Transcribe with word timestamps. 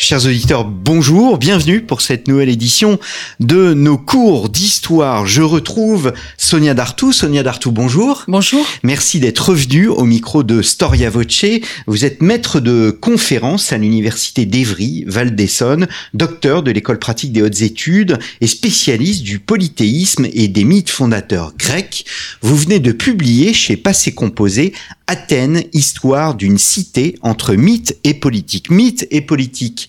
Chers 0.00 0.26
auditeurs, 0.26 0.64
bonjour, 0.64 1.38
bienvenue 1.38 1.80
pour 1.80 2.02
cette 2.02 2.28
nouvelle 2.28 2.50
édition 2.50 3.00
de 3.40 3.74
nos 3.74 3.98
cours 3.98 4.48
d'histoire. 4.48 5.26
Je 5.26 5.42
retrouve 5.42 6.12
Sonia 6.36 6.72
Dartou. 6.72 7.12
Sonia 7.12 7.42
Dartou, 7.42 7.72
bonjour. 7.72 8.22
Bonjour. 8.28 8.64
Merci 8.84 9.18
d'être 9.18 9.48
revenue 9.48 9.88
au 9.88 10.04
micro 10.04 10.44
de 10.44 10.62
Storia 10.62 11.10
Voce. 11.10 11.44
Vous 11.88 12.04
êtes 12.04 12.22
maître 12.22 12.60
de 12.60 12.92
conférence 12.92 13.72
à 13.72 13.78
l'université 13.78 14.46
d'Evry, 14.46 15.02
Val 15.08 15.34
d'Essonne, 15.34 15.88
docteur 16.14 16.62
de 16.62 16.70
l'école 16.70 17.00
pratique 17.00 17.32
des 17.32 17.42
hautes 17.42 17.62
études 17.62 18.20
et 18.40 18.46
spécialiste 18.46 19.24
du 19.24 19.40
polythéisme 19.40 20.28
et 20.32 20.46
des 20.46 20.62
mythes 20.62 20.90
fondateurs 20.90 21.54
grecs. 21.58 22.04
Vous 22.40 22.56
venez 22.56 22.78
de 22.78 22.92
publier 22.92 23.52
chez 23.52 23.76
Passé 23.76 24.12
Composé 24.12 24.74
Athènes, 25.08 25.64
histoire 25.72 26.34
d'une 26.34 26.58
cité 26.58 27.16
entre 27.22 27.54
mythe 27.54 27.98
et 28.04 28.14
politique. 28.14 28.70
Mythe 28.70 29.06
et 29.10 29.22
politique. 29.22 29.88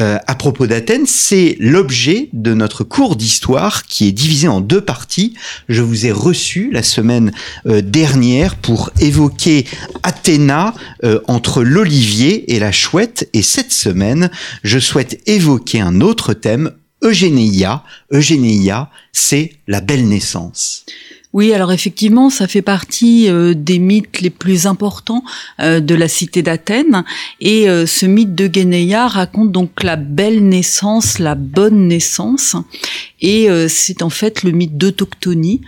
Euh, 0.00 0.18
à 0.26 0.34
propos 0.34 0.66
d'Athènes, 0.66 1.06
c'est 1.06 1.56
l'objet 1.60 2.28
de 2.32 2.52
notre 2.52 2.82
cours 2.82 3.14
d'histoire 3.14 3.84
qui 3.84 4.08
est 4.08 4.12
divisé 4.12 4.48
en 4.48 4.60
deux 4.60 4.80
parties. 4.80 5.34
Je 5.68 5.82
vous 5.82 6.06
ai 6.06 6.10
reçu 6.10 6.70
la 6.72 6.82
semaine 6.82 7.30
euh, 7.66 7.80
dernière 7.80 8.56
pour 8.56 8.90
évoquer 9.00 9.66
Athéna 10.02 10.74
euh, 11.04 11.20
entre 11.28 11.62
l'olivier 11.62 12.52
et 12.54 12.58
la 12.58 12.72
chouette. 12.72 13.28
Et 13.34 13.42
cette 13.42 13.72
semaine, 13.72 14.30
je 14.64 14.80
souhaite 14.80 15.20
évoquer 15.26 15.80
un 15.80 16.00
autre 16.00 16.34
thème, 16.34 16.72
Eugénéia. 17.04 17.84
Eugénéia, 18.12 18.90
c'est 19.12 19.52
la 19.68 19.80
belle 19.80 20.08
naissance. 20.08 20.86
Oui, 21.34 21.52
alors 21.52 21.72
effectivement, 21.72 22.30
ça 22.30 22.46
fait 22.46 22.62
partie 22.62 23.28
euh, 23.28 23.54
des 23.54 23.80
mythes 23.80 24.20
les 24.20 24.30
plus 24.30 24.68
importants 24.68 25.24
euh, 25.58 25.80
de 25.80 25.96
la 25.96 26.06
cité 26.06 26.42
d'Athènes. 26.42 27.04
Et 27.40 27.68
euh, 27.68 27.86
ce 27.86 28.06
mythe 28.06 28.36
de 28.36 28.46
Guénéa 28.46 29.08
raconte 29.08 29.50
donc 29.50 29.82
la 29.82 29.96
belle 29.96 30.48
naissance, 30.48 31.18
la 31.18 31.34
bonne 31.34 31.88
naissance. 31.88 32.54
Et 33.20 33.48
c'est 33.68 34.02
en 34.02 34.10
fait 34.10 34.42
le 34.42 34.50
mythe 34.50 34.76
d'autochtonie 34.76 35.62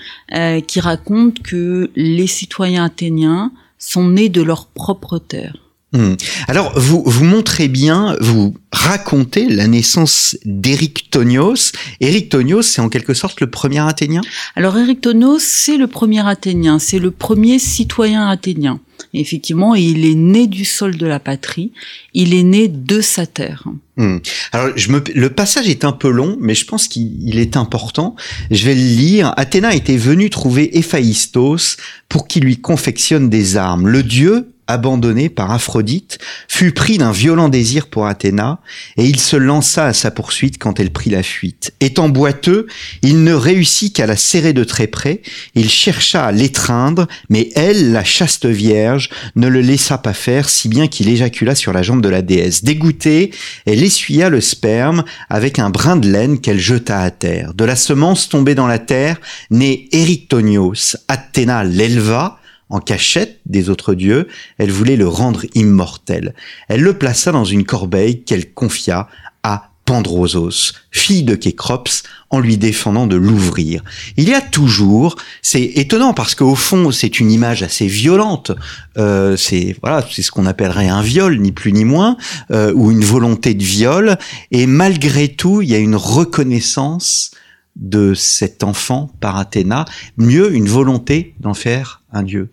qui 0.66 0.78
raconte 0.78 1.42
que 1.42 1.90
les 1.96 2.26
citoyens 2.26 2.84
athéniens 2.84 3.50
sont 3.78 4.06
nés 4.08 4.28
de 4.28 4.42
leur 4.42 4.66
propre 4.66 5.18
terre. 5.18 5.65
Hmm. 5.96 6.14
Alors, 6.46 6.78
vous, 6.78 7.02
vous 7.06 7.24
montrez 7.24 7.68
bien, 7.68 8.16
vous 8.20 8.54
racontez 8.70 9.48
la 9.48 9.66
naissance 9.66 10.36
d'Éric 10.44 11.08
Tonios. 11.10 11.72
Éric 12.00 12.28
Tonios, 12.28 12.62
c'est 12.62 12.82
en 12.82 12.90
quelque 12.90 13.14
sorte 13.14 13.40
le 13.40 13.46
premier 13.46 13.78
Athénien? 13.78 14.20
Alors, 14.56 14.76
Éric 14.76 15.00
Tonios, 15.00 15.38
c'est 15.38 15.78
le 15.78 15.86
premier 15.86 16.26
Athénien, 16.26 16.78
c'est 16.78 16.98
le 16.98 17.10
premier 17.10 17.58
citoyen 17.58 18.28
athénien. 18.28 18.78
effectivement, 19.14 19.74
il 19.74 20.04
est 20.04 20.14
né 20.14 20.46
du 20.46 20.66
sol 20.66 20.98
de 20.98 21.06
la 21.06 21.18
patrie, 21.18 21.72
il 22.12 22.34
est 22.34 22.42
né 22.42 22.68
de 22.68 23.00
sa 23.00 23.24
terre. 23.24 23.64
Hmm. 23.96 24.18
Alors, 24.52 24.76
je 24.76 24.92
me, 24.92 25.02
le 25.14 25.30
passage 25.30 25.66
est 25.66 25.84
un 25.84 25.92
peu 25.92 26.10
long, 26.10 26.36
mais 26.40 26.54
je 26.54 26.66
pense 26.66 26.88
qu'il 26.88 27.38
est 27.38 27.56
important. 27.56 28.16
Je 28.50 28.66
vais 28.66 28.74
le 28.74 28.80
lire. 28.80 29.32
Athéna 29.38 29.74
était 29.74 29.96
venu 29.96 30.28
trouver 30.28 30.76
Héphaïstos 30.76 31.78
pour 32.10 32.28
qu'il 32.28 32.44
lui 32.44 32.60
confectionne 32.60 33.30
des 33.30 33.56
armes. 33.56 33.88
Le 33.88 34.02
dieu 34.02 34.52
abandonné 34.68 35.28
par 35.28 35.50
Aphrodite, 35.50 36.18
fut 36.48 36.72
pris 36.72 36.98
d'un 36.98 37.12
violent 37.12 37.48
désir 37.48 37.86
pour 37.86 38.06
Athéna, 38.06 38.60
et 38.96 39.04
il 39.04 39.20
se 39.20 39.36
lança 39.36 39.86
à 39.86 39.92
sa 39.92 40.10
poursuite 40.10 40.58
quand 40.58 40.80
elle 40.80 40.90
prit 40.90 41.10
la 41.10 41.22
fuite. 41.22 41.72
Étant 41.80 42.08
boiteux, 42.08 42.66
il 43.02 43.24
ne 43.24 43.32
réussit 43.32 43.94
qu'à 43.94 44.06
la 44.06 44.16
serrer 44.16 44.52
de 44.52 44.64
très 44.64 44.86
près, 44.86 45.22
il 45.54 45.68
chercha 45.70 46.24
à 46.26 46.32
l'étreindre, 46.32 47.06
mais 47.28 47.50
elle, 47.54 47.92
la 47.92 48.04
chaste 48.04 48.46
vierge, 48.46 49.10
ne 49.36 49.48
le 49.48 49.60
laissa 49.60 49.98
pas 49.98 50.14
faire, 50.14 50.48
si 50.48 50.68
bien 50.68 50.88
qu'il 50.88 51.08
éjacula 51.08 51.54
sur 51.54 51.72
la 51.72 51.82
jambe 51.82 52.02
de 52.02 52.08
la 52.08 52.22
déesse. 52.22 52.64
Dégoûtée, 52.64 53.30
elle 53.66 53.82
essuya 53.82 54.28
le 54.28 54.40
sperme 54.40 55.04
avec 55.28 55.58
un 55.58 55.70
brin 55.70 55.96
de 55.96 56.10
laine 56.10 56.40
qu'elle 56.40 56.58
jeta 56.58 57.00
à 57.00 57.10
terre. 57.10 57.54
De 57.54 57.64
la 57.64 57.76
semence 57.76 58.28
tombée 58.28 58.54
dans 58.54 58.66
la 58.66 58.78
terre, 58.78 59.20
née 59.50 59.88
Eryctonios, 59.92 60.96
Athéna 61.08 61.64
l'éleva, 61.64 62.40
en 62.68 62.80
cachette 62.80 63.40
des 63.46 63.70
autres 63.70 63.94
dieux, 63.94 64.28
elle 64.58 64.70
voulait 64.70 64.96
le 64.96 65.08
rendre 65.08 65.44
immortel. 65.54 66.34
Elle 66.68 66.80
le 66.82 66.98
plaça 66.98 67.32
dans 67.32 67.44
une 67.44 67.64
corbeille 67.64 68.22
qu'elle 68.22 68.52
confia 68.52 69.08
à 69.42 69.70
Pandrosos, 69.86 70.72
fille 70.90 71.22
de 71.22 71.36
Kécrops, 71.36 72.02
en 72.30 72.40
lui 72.40 72.58
défendant 72.58 73.06
de 73.06 73.14
l'ouvrir. 73.14 73.82
Il 74.16 74.28
y 74.28 74.34
a 74.34 74.40
toujours, 74.40 75.14
c'est 75.42 75.62
étonnant 75.62 76.12
parce 76.12 76.34
qu'au 76.34 76.56
fond 76.56 76.90
c'est 76.90 77.20
une 77.20 77.30
image 77.30 77.62
assez 77.62 77.86
violente, 77.86 78.50
euh, 78.98 79.36
c'est 79.36 79.76
voilà, 79.80 80.04
c'est 80.10 80.22
ce 80.22 80.32
qu'on 80.32 80.44
appellerait 80.44 80.88
un 80.88 81.02
viol, 81.02 81.38
ni 81.38 81.52
plus 81.52 81.72
ni 81.72 81.84
moins, 81.84 82.16
euh, 82.50 82.72
ou 82.74 82.90
une 82.90 83.04
volonté 83.04 83.54
de 83.54 83.62
viol, 83.62 84.18
et 84.50 84.66
malgré 84.66 85.28
tout 85.28 85.62
il 85.62 85.70
y 85.70 85.74
a 85.76 85.78
une 85.78 85.94
reconnaissance 85.94 87.30
de 87.76 88.14
cet 88.14 88.64
enfant 88.64 89.10
par 89.20 89.36
Athéna, 89.36 89.84
mieux 90.16 90.54
une 90.54 90.66
volonté 90.66 91.34
d'en 91.40 91.54
faire 91.54 92.02
un 92.10 92.22
dieu. 92.22 92.48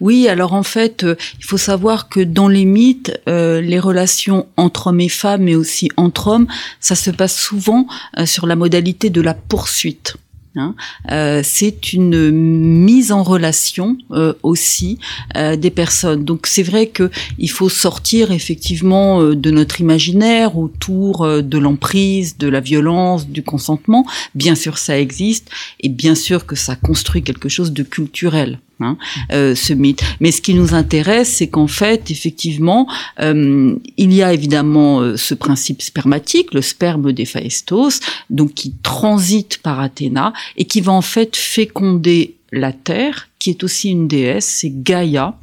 Oui, 0.00 0.28
alors 0.28 0.54
en 0.54 0.62
fait, 0.62 1.04
euh, 1.04 1.16
il 1.38 1.44
faut 1.44 1.58
savoir 1.58 2.08
que 2.08 2.20
dans 2.20 2.48
les 2.48 2.64
mythes, 2.64 3.20
euh, 3.28 3.60
les 3.60 3.78
relations 3.78 4.46
entre 4.56 4.88
hommes 4.88 5.00
et 5.00 5.08
femmes, 5.08 5.42
mais 5.42 5.54
aussi 5.54 5.90
entre 5.96 6.28
hommes, 6.28 6.46
ça 6.80 6.94
se 6.94 7.10
passe 7.10 7.36
souvent 7.38 7.86
euh, 8.18 8.24
sur 8.24 8.46
la 8.46 8.56
modalité 8.56 9.10
de 9.10 9.20
la 9.20 9.34
poursuite. 9.34 10.16
Hein. 10.56 10.74
Euh, 11.10 11.40
c'est 11.42 11.92
une 11.92 12.30
mise 12.30 13.10
en 13.10 13.22
relation 13.22 13.96
euh, 14.12 14.34
aussi 14.42 14.98
euh, 15.36 15.56
des 15.56 15.70
personnes. 15.70 16.24
Donc 16.24 16.46
c'est 16.46 16.62
vrai 16.62 16.86
que 16.86 17.10
il 17.38 17.50
faut 17.50 17.68
sortir 17.68 18.30
effectivement 18.30 19.22
de 19.22 19.50
notre 19.50 19.80
imaginaire 19.80 20.56
autour 20.56 21.26
de 21.26 21.58
l'emprise, 21.58 22.38
de 22.38 22.48
la 22.48 22.60
violence, 22.60 23.28
du 23.28 23.42
consentement. 23.42 24.06
Bien 24.34 24.54
sûr, 24.54 24.78
ça 24.78 24.98
existe 24.98 25.50
et 25.80 25.88
bien 25.88 26.14
sûr 26.14 26.46
que 26.46 26.56
ça 26.56 26.76
construit 26.76 27.22
quelque 27.22 27.48
chose 27.48 27.72
de 27.72 27.82
culturel. 27.82 28.60
Hein, 28.80 28.96
euh, 29.32 29.54
ce 29.54 29.72
mythe. 29.72 30.02
Mais 30.18 30.32
ce 30.32 30.42
qui 30.42 30.52
nous 30.52 30.74
intéresse, 30.74 31.28
c'est 31.28 31.46
qu'en 31.46 31.68
fait, 31.68 32.10
effectivement, 32.10 32.88
euh, 33.20 33.76
il 33.96 34.12
y 34.12 34.20
a 34.20 34.34
évidemment 34.34 35.00
euh, 35.00 35.16
ce 35.16 35.34
principe 35.34 35.80
spermatique, 35.80 36.52
le 36.52 36.60
sperme 36.60 37.12
d'Héphaïstos, 37.12 38.00
donc 38.30 38.54
qui 38.54 38.74
transite 38.82 39.58
par 39.58 39.78
Athéna 39.78 40.32
et 40.56 40.64
qui 40.64 40.80
va 40.80 40.92
en 40.92 41.02
fait 41.02 41.36
féconder 41.36 42.34
la 42.50 42.72
Terre, 42.72 43.28
qui 43.38 43.50
est 43.50 43.62
aussi 43.62 43.90
une 43.90 44.08
déesse, 44.08 44.46
c'est 44.46 44.72
Gaïa. 44.82 45.38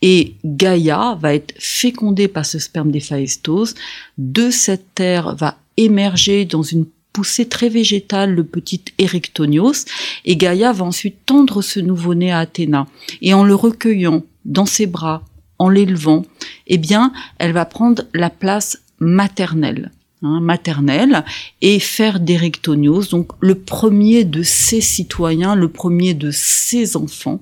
Et 0.00 0.36
Gaïa 0.42 1.18
va 1.20 1.34
être 1.34 1.54
fécondée 1.58 2.26
par 2.26 2.46
ce 2.46 2.58
sperme 2.58 2.90
d'Héphaïstos. 2.90 3.74
De 4.16 4.50
cette 4.50 4.94
terre 4.94 5.36
va 5.36 5.58
émerger 5.76 6.46
dans 6.46 6.62
une 6.62 6.86
poussée 7.12 7.48
très 7.48 7.68
végétale 7.68 8.34
le 8.34 8.44
petit 8.44 8.82
Erectonios, 8.98 9.84
et 10.24 10.36
Gaïa 10.36 10.72
va 10.72 10.84
ensuite 10.84 11.26
tendre 11.26 11.62
ce 11.62 11.80
nouveau-né 11.80 12.32
à 12.32 12.38
Athéna. 12.40 12.86
Et 13.20 13.34
en 13.34 13.44
le 13.44 13.54
recueillant 13.54 14.22
dans 14.44 14.66
ses 14.66 14.86
bras, 14.86 15.22
en 15.58 15.68
l'élevant, 15.68 16.24
eh 16.66 16.78
bien, 16.78 17.12
elle 17.38 17.52
va 17.52 17.64
prendre 17.64 18.02
la 18.14 18.30
place 18.30 18.82
maternelle. 18.98 19.90
Hein, 20.24 20.40
maternelle 20.40 21.24
et 21.62 21.80
faire 21.80 22.20
d'Erectonios 22.20 23.06
donc 23.10 23.32
le 23.40 23.56
premier 23.56 24.22
de 24.24 24.44
ses 24.44 24.80
citoyens, 24.80 25.56
le 25.56 25.66
premier 25.66 26.14
de 26.14 26.30
ses 26.30 26.96
enfants, 26.96 27.40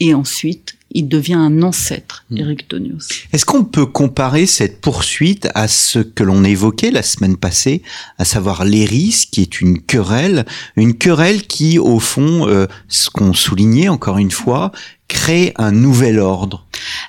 et 0.00 0.14
ensuite 0.14 0.76
il 0.92 1.08
devient 1.08 1.34
un 1.34 1.62
ancêtre, 1.62 2.24
hmm. 2.30 2.38
Erectonios. 2.38 2.98
Est-ce 3.32 3.44
qu'on 3.44 3.64
peut 3.64 3.86
comparer 3.86 4.46
cette 4.46 4.80
poursuite 4.80 5.48
à 5.54 5.68
ce 5.68 5.98
que 5.98 6.22
l'on 6.22 6.44
évoquait 6.44 6.90
la 6.90 7.02
semaine 7.02 7.36
passée, 7.36 7.82
à 8.18 8.24
savoir 8.24 8.64
l'Éris, 8.64 9.26
qui 9.30 9.42
est 9.42 9.60
une 9.60 9.82
querelle, 9.82 10.46
une 10.76 10.96
querelle 10.96 11.42
qui, 11.46 11.78
au 11.78 11.98
fond, 11.98 12.48
euh, 12.48 12.66
ce 12.88 13.10
qu'on 13.10 13.34
soulignait 13.34 13.88
encore 13.88 14.18
une 14.18 14.30
fois, 14.30 14.72
crée 15.08 15.52
un 15.56 15.72
nouvel 15.72 16.18
ordre? 16.18 16.66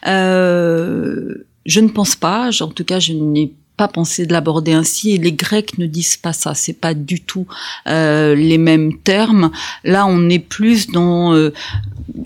Euh, 0.08 1.46
Je 1.66 1.80
ne 1.80 1.90
pense 1.90 2.16
pas, 2.16 2.50
en 2.62 2.70
tout 2.70 2.84
cas 2.84 3.00
je 3.00 3.14
n'ai 3.14 3.54
pas 3.78 3.88
pensé 3.88 4.26
de 4.26 4.34
l'aborder 4.34 4.74
ainsi 4.74 5.12
et 5.12 5.18
les 5.18 5.32
Grecs 5.32 5.78
ne 5.78 5.86
disent 5.86 6.18
pas 6.18 6.34
ça. 6.34 6.54
C'est 6.56 6.74
pas 6.74 6.94
du 6.94 7.22
tout 7.22 7.48
euh, 7.88 8.36
les 8.36 8.58
mêmes 8.58 8.98
termes. 8.98 9.52
Là, 9.84 10.06
on 10.08 10.30
est 10.30 10.40
plus 10.40 10.88
dans 10.88 11.34
euh, 11.34 11.54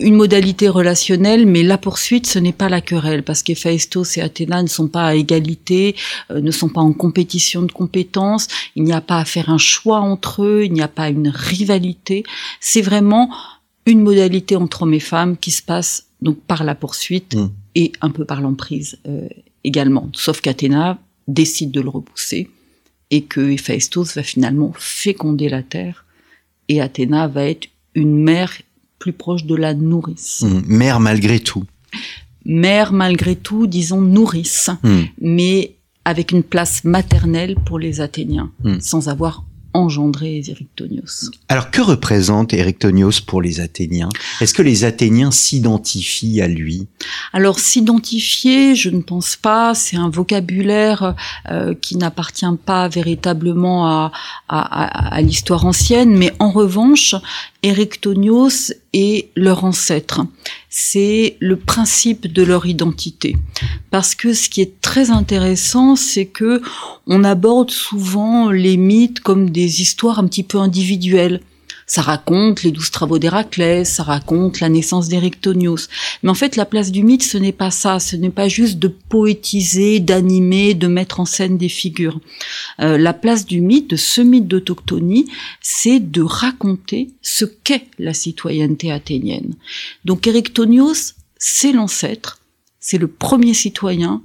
une 0.00 0.14
modalité 0.14 0.68
relationnelle, 0.68 1.46
mais 1.46 1.62
la 1.62 1.78
poursuite, 1.78 2.26
ce 2.26 2.38
n'est 2.38 2.52
pas 2.52 2.68
la 2.68 2.80
querelle, 2.80 3.22
parce 3.22 3.42
qu'Héphaïstos 3.42 4.16
et 4.16 4.22
Athéna 4.22 4.62
ne 4.62 4.68
sont 4.68 4.88
pas 4.88 5.06
à 5.06 5.14
égalité, 5.14 5.94
euh, 6.30 6.40
ne 6.40 6.50
sont 6.50 6.68
pas 6.68 6.80
en 6.80 6.92
compétition 6.92 7.62
de 7.62 7.72
compétences. 7.72 8.48
Il 8.76 8.84
n'y 8.84 8.92
a 8.92 9.00
pas 9.00 9.18
à 9.18 9.24
faire 9.24 9.50
un 9.50 9.58
choix 9.58 10.00
entre 10.00 10.42
eux. 10.42 10.62
Il 10.64 10.72
n'y 10.72 10.82
a 10.82 10.88
pas 10.88 11.08
une 11.08 11.28
rivalité. 11.28 12.24
C'est 12.60 12.82
vraiment 12.82 13.30
une 13.86 14.00
modalité 14.00 14.56
entre 14.56 14.82
hommes 14.82 14.94
et 14.94 15.00
femmes 15.00 15.36
qui 15.36 15.50
se 15.50 15.62
passe 15.62 16.06
donc 16.22 16.38
par 16.46 16.62
la 16.62 16.76
poursuite 16.76 17.34
Mm. 17.34 17.50
et 17.74 17.92
un 18.00 18.10
peu 18.10 18.24
par 18.24 18.40
l'emprise 18.40 18.98
euh, 19.06 19.28
également. 19.64 20.08
Sauf 20.14 20.40
qu'Athéna 20.40 20.98
décide 21.32 21.70
de 21.70 21.80
le 21.80 21.88
repousser 21.88 22.48
et 23.10 23.22
que 23.22 23.40
Héphaïstos 23.50 24.14
va 24.16 24.22
finalement 24.22 24.72
féconder 24.78 25.48
la 25.48 25.62
terre 25.62 26.04
et 26.68 26.80
Athéna 26.80 27.28
va 27.28 27.44
être 27.44 27.68
une 27.94 28.22
mère 28.22 28.52
plus 28.98 29.12
proche 29.12 29.44
de 29.44 29.54
la 29.54 29.74
nourrice. 29.74 30.42
Hum, 30.42 30.62
Mère 30.66 31.00
malgré 31.00 31.40
tout. 31.40 31.64
Mère 32.44 32.92
malgré 32.92 33.36
tout, 33.36 33.66
disons 33.66 34.00
nourrice, 34.00 34.70
Hum. 34.82 35.06
mais 35.20 35.74
avec 36.04 36.32
une 36.32 36.42
place 36.42 36.84
maternelle 36.84 37.54
pour 37.66 37.78
les 37.78 38.00
Athéniens, 38.00 38.50
Mm. 38.64 38.80
sans 38.80 39.08
avoir 39.08 39.44
engendré 39.74 40.42
Érictonios. 40.46 41.30
Alors 41.48 41.70
que 41.70 41.80
représente 41.80 42.52
Érectonios 42.52 43.20
pour 43.26 43.40
les 43.42 43.60
Athéniens? 43.60 44.08
Est-ce 44.40 44.54
que 44.54 44.62
les 44.62 44.84
Athéniens 44.84 45.30
s'identifient 45.30 46.40
à 46.42 46.48
lui? 46.48 46.86
Alors 47.32 47.58
s'identifier, 47.58 48.74
je 48.74 48.90
ne 48.90 49.02
pense 49.02 49.36
pas, 49.36 49.74
c'est 49.74 49.96
un 49.96 50.08
vocabulaire 50.10 51.14
euh, 51.50 51.74
qui 51.74 51.96
n'appartient 51.96 52.44
pas 52.66 52.88
véritablement 52.88 53.86
à, 53.86 54.12
à, 54.48 54.60
à- 54.60 55.14
à 55.14 55.20
l'histoire 55.22 55.64
ancienne, 55.66 56.16
mais 56.16 56.32
en 56.38 56.50
revanche, 56.50 57.14
Érectonios 57.62 58.72
est 58.92 59.30
leur 59.36 59.64
ancêtre. 59.64 60.20
C'est 60.74 61.36
le 61.38 61.56
principe 61.56 62.32
de 62.32 62.42
leur 62.42 62.64
identité. 62.64 63.36
Parce 63.90 64.14
que 64.14 64.32
ce 64.32 64.48
qui 64.48 64.62
est 64.62 64.80
très 64.80 65.10
intéressant, 65.10 65.96
c'est 65.96 66.24
que 66.24 66.62
on 67.06 67.24
aborde 67.24 67.70
souvent 67.70 68.50
les 68.50 68.78
mythes 68.78 69.20
comme 69.20 69.50
des 69.50 69.82
histoires 69.82 70.18
un 70.18 70.26
petit 70.26 70.42
peu 70.42 70.56
individuelles. 70.56 71.42
Ça 71.86 72.02
raconte 72.02 72.62
les 72.62 72.70
douze 72.70 72.90
travaux 72.90 73.18
d'Héraclès, 73.18 73.84
ça 73.84 74.02
raconte 74.02 74.60
la 74.60 74.68
naissance 74.68 75.08
d'Érectonios. 75.08 75.88
Mais 76.22 76.30
en 76.30 76.34
fait, 76.34 76.56
la 76.56 76.64
place 76.64 76.90
du 76.92 77.02
mythe, 77.02 77.22
ce 77.22 77.38
n'est 77.38 77.52
pas 77.52 77.70
ça. 77.70 77.98
Ce 77.98 78.16
n'est 78.16 78.30
pas 78.30 78.48
juste 78.48 78.78
de 78.78 78.88
poétiser, 78.88 80.00
d'animer, 80.00 80.74
de 80.74 80.86
mettre 80.86 81.20
en 81.20 81.24
scène 81.24 81.58
des 81.58 81.68
figures. 81.68 82.20
Euh, 82.80 82.98
la 82.98 83.12
place 83.12 83.46
du 83.46 83.60
mythe, 83.60 83.90
de 83.90 83.96
ce 83.96 84.20
mythe 84.20 84.48
d'autochtonie, 84.48 85.26
c'est 85.60 86.00
de 86.00 86.22
raconter 86.22 87.10
ce 87.22 87.44
qu'est 87.44 87.86
la 87.98 88.14
citoyenneté 88.14 88.90
athénienne. 88.90 89.54
Donc 90.04 90.26
Érectonios, 90.26 91.14
c'est 91.38 91.72
l'ancêtre, 91.72 92.40
c'est 92.80 92.98
le 92.98 93.08
premier 93.08 93.54
citoyen, 93.54 94.22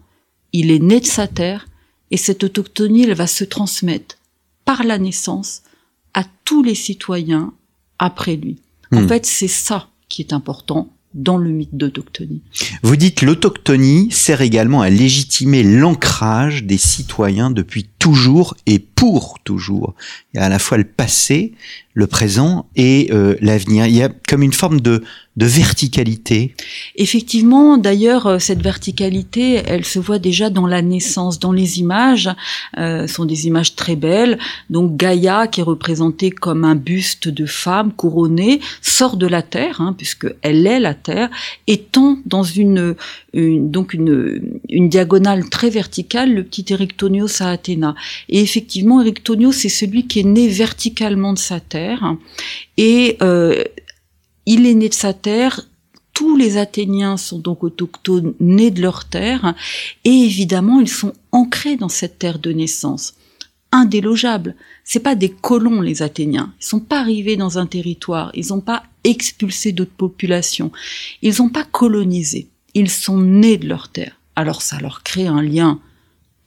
il 0.53 0.71
est 0.71 0.79
né 0.79 0.99
de 0.99 1.05
sa 1.05 1.27
terre, 1.27 1.67
et 2.11 2.17
cette 2.17 2.43
autochtonie, 2.43 3.03
elle 3.03 3.13
va 3.13 3.27
se 3.27 3.43
transmettre 3.43 4.17
par 4.65 4.83
la 4.83 4.97
naissance 4.97 5.63
à 6.17 6.23
tous 6.45 6.63
les 6.63 6.73
citoyens 6.75 7.53
après 7.99 8.35
lui. 8.35 8.57
En 8.91 9.01
Hmm. 9.03 9.07
fait, 9.07 9.25
c'est 9.27 9.47
ça 9.47 9.89
qui 10.09 10.21
est 10.23 10.33
important 10.33 10.89
dans 11.13 11.37
le 11.37 11.49
mythe 11.51 11.75
d'autochtonie. 11.75 12.41
Vous 12.81 12.95
dites 12.95 13.21
l'autochtonie 13.21 14.09
sert 14.11 14.41
également 14.41 14.81
à 14.81 14.89
légitimer 14.89 15.61
l'ancrage 15.63 16.63
des 16.63 16.77
citoyens 16.77 17.51
depuis 17.51 17.87
toujours 17.99 18.55
et 18.65 18.79
pour 18.97 19.37
toujours. 19.43 19.93
Il 20.33 20.37
y 20.37 20.39
a 20.41 20.45
à 20.45 20.49
la 20.49 20.59
fois 20.59 20.77
le 20.77 20.83
passé, 20.83 21.53
le 21.97 22.05
présent 22.05 22.67
et 22.75 23.09
euh, 23.11 23.35
l'avenir. 23.41 23.87
Il 23.87 23.95
y 23.95 24.03
a 24.03 24.09
comme 24.29 24.43
une 24.43 24.53
forme 24.53 24.81
de, 24.81 25.01
verticalité. 25.35 26.55
Effectivement, 26.95 27.77
d'ailleurs, 27.77 28.25
euh, 28.25 28.39
cette 28.39 28.61
verticalité, 28.61 29.61
elle 29.67 29.85
se 29.85 29.99
voit 29.99 30.17
déjà 30.17 30.49
dans 30.49 30.65
la 30.65 30.81
naissance, 30.81 31.39
dans 31.39 31.51
les 31.51 31.79
images. 31.79 32.29
Euh, 32.77 33.07
sont 33.07 33.25
des 33.25 33.45
images 33.45 33.75
très 33.75 33.95
belles. 33.95 34.37
Donc 34.71 34.95
Gaïa, 34.95 35.47
qui 35.47 35.61
est 35.61 35.63
représentée 35.63 36.31
comme 36.31 36.65
un 36.65 36.75
buste 36.75 37.27
de 37.29 37.45
femme 37.45 37.91
couronnée, 37.91 38.61
sort 38.81 39.15
de 39.17 39.27
la 39.27 39.41
terre, 39.43 39.81
hein, 39.81 39.93
puisque 39.95 40.27
elle 40.41 40.65
est 40.65 40.79
la 40.79 40.95
terre, 40.95 41.29
étant 41.67 42.19
dans 42.25 42.43
une, 42.43 42.95
donc 43.33 43.93
une, 43.93 44.41
diagonale 44.69 45.49
très 45.49 45.69
verticale 45.69 46.33
le 46.33 46.43
petit 46.43 46.65
Érectonios 46.69 47.41
à 47.41 47.49
Athéna. 47.49 47.95
Et 48.29 48.41
effectivement, 48.41 48.86
Érectonios, 49.01 49.51
c'est 49.51 49.69
celui 49.69 50.07
qui 50.07 50.19
est 50.21 50.23
né 50.23 50.47
verticalement 50.47 51.33
de 51.33 51.39
sa 51.39 51.59
terre, 51.59 52.15
et 52.77 53.17
euh, 53.21 53.63
il 54.45 54.65
est 54.65 54.73
né 54.73 54.89
de 54.89 54.93
sa 54.93 55.13
terre 55.13 55.61
tous 56.17 56.35
les 56.35 56.57
Athéniens 56.57 57.15
sont 57.15 57.37
donc 57.37 57.63
autochtones, 57.63 58.33
nés 58.39 58.71
de 58.71 58.81
leur 58.81 59.05
terre, 59.05 59.53
et 60.03 60.09
évidemment, 60.09 60.79
ils 60.79 60.89
sont 60.89 61.13
ancrés 61.31 61.77
dans 61.77 61.89
cette 61.89 62.17
terre 62.17 62.39
de 62.39 62.51
naissance. 62.51 63.13
Indélogeable. 63.71 64.55
C'est 64.83 64.99
pas 64.99 65.13
des 65.13 65.29
colons, 65.29 65.79
les 65.79 66.01
Athéniens. 66.01 66.55
Ils 66.59 66.65
sont 66.65 66.79
pas 66.79 67.01
arrivés 67.01 67.37
dans 67.37 67.59
un 67.59 67.67
territoire. 67.67 68.31
Ils 68.33 68.47
n'ont 68.47 68.61
pas 68.61 68.81
expulsé 69.03 69.73
d'autres 69.73 69.91
populations. 69.91 70.71
Ils 71.21 71.35
n'ont 71.37 71.49
pas 71.49 71.65
colonisé. 71.65 72.47
Ils 72.73 72.89
sont 72.89 73.19
nés 73.19 73.57
de 73.57 73.67
leur 73.67 73.89
terre. 73.89 74.19
Alors 74.35 74.63
ça 74.63 74.79
leur 74.79 75.03
crée 75.03 75.27
un 75.27 75.43
lien 75.43 75.79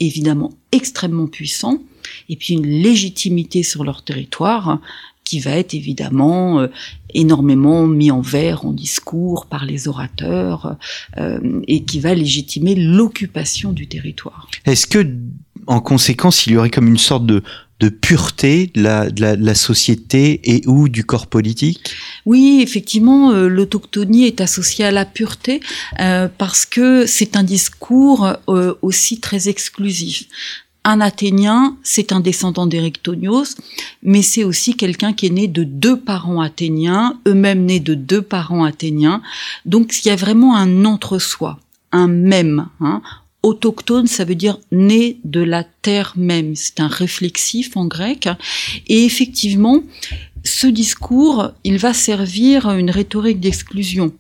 évidemment 0.01 0.53
extrêmement 0.73 1.29
puissant 1.29 1.81
et 2.29 2.37
puis 2.37 2.55
une 2.55 2.67
légitimité 2.67 3.63
sur 3.63 3.85
leur 3.85 4.03
territoire 4.03 4.81
qui 5.25 5.39
va 5.39 5.53
être 5.53 5.75
évidemment 5.75 6.61
euh, 6.61 6.67
énormément 7.15 7.87
mis 7.87 8.11
en 8.11 8.21
vers 8.21 8.65
en 8.65 8.73
discours 8.73 9.47
par 9.47 9.65
les 9.65 9.87
orateurs 9.87 10.77
euh, 11.19 11.39
et 11.69 11.85
qui 11.85 12.01
va 12.01 12.15
légitimer 12.15 12.75
l'occupation 12.75 13.73
du 13.73 13.87
territoire. 13.87 14.49
Est-ce 14.65 14.87
que, 14.87 15.07
en 15.67 15.81
conséquence, 15.81 16.47
il 16.47 16.55
y 16.55 16.57
aurait 16.57 16.71
comme 16.71 16.89
une 16.89 16.99
sorte 16.99 17.27
de, 17.27 17.45
de 17.81 17.89
pureté 17.89 18.71
de 18.75 18.83
la, 18.83 19.11
de 19.11 19.21
la, 19.21 19.37
de 19.37 19.45
la 19.45 19.55
société 19.55 20.41
et 20.45 20.67
ou 20.67 20.89
du 20.89 21.05
corps 21.05 21.27
politique? 21.27 21.95
Oui, 22.27 22.61
effectivement, 22.63 23.33
euh, 23.33 23.49
l'autochtonie 23.49 24.27
est 24.27 24.41
associée 24.41 24.85
à 24.85 24.91
la 24.91 25.07
pureté 25.07 25.61
euh, 25.99 26.29
parce 26.39 26.67
que 26.67 27.07
c'est 27.07 27.37
un 27.37 27.43
discours 27.43 28.35
euh, 28.49 28.75
aussi 28.83 29.19
très 29.19 29.49
exclusif. 29.49 30.27
Un 30.83 31.03
Athénien, 31.03 31.77
c'est 31.83 32.11
un 32.11 32.21
descendant 32.21 32.67
d'Érectonios, 32.67 33.57
mais 34.03 34.23
c'est 34.23 34.45
aussi 34.45 34.77
quelqu'un 34.77 35.13
qui 35.13 35.27
est 35.27 35.31
né 35.31 35.47
de 35.47 35.63
deux 35.63 35.99
parents 36.01 36.41
athéniens, 36.41 37.19
eux-mêmes 37.29 37.67
nés 37.67 37.81
de 37.81 37.93
deux 37.95 38.23
parents 38.23 38.65
athéniens. 38.65 39.21
Donc 39.67 39.93
il 39.99 40.09
y 40.09 40.11
a 40.11 40.17
vraiment 40.17 40.57
un 40.57 40.87
entre-soi, 40.87 41.59
un 41.93 42.07
même. 42.07 42.69
Hein. 42.81 43.03
Autochtone, 43.43 44.07
ça 44.07 44.25
veut 44.25 44.35
dire 44.35 44.59
né 44.73 45.19
de 45.25 45.41
la 45.41 45.65
terre 45.65 46.15
même. 46.17 46.57
C'est 46.57 46.81
un 46.81 46.89
réflexif 46.89 47.77
en 47.77 47.87
grec. 47.87 48.29
Et 48.89 49.05
effectivement, 49.05 49.83
ce 50.45 50.67
discours, 50.67 51.51
il 51.65 51.77
va 51.77 51.93
servir 51.93 52.71
une 52.71 52.91
rhétorique 52.91 53.41
d'exclusion. 53.41 54.15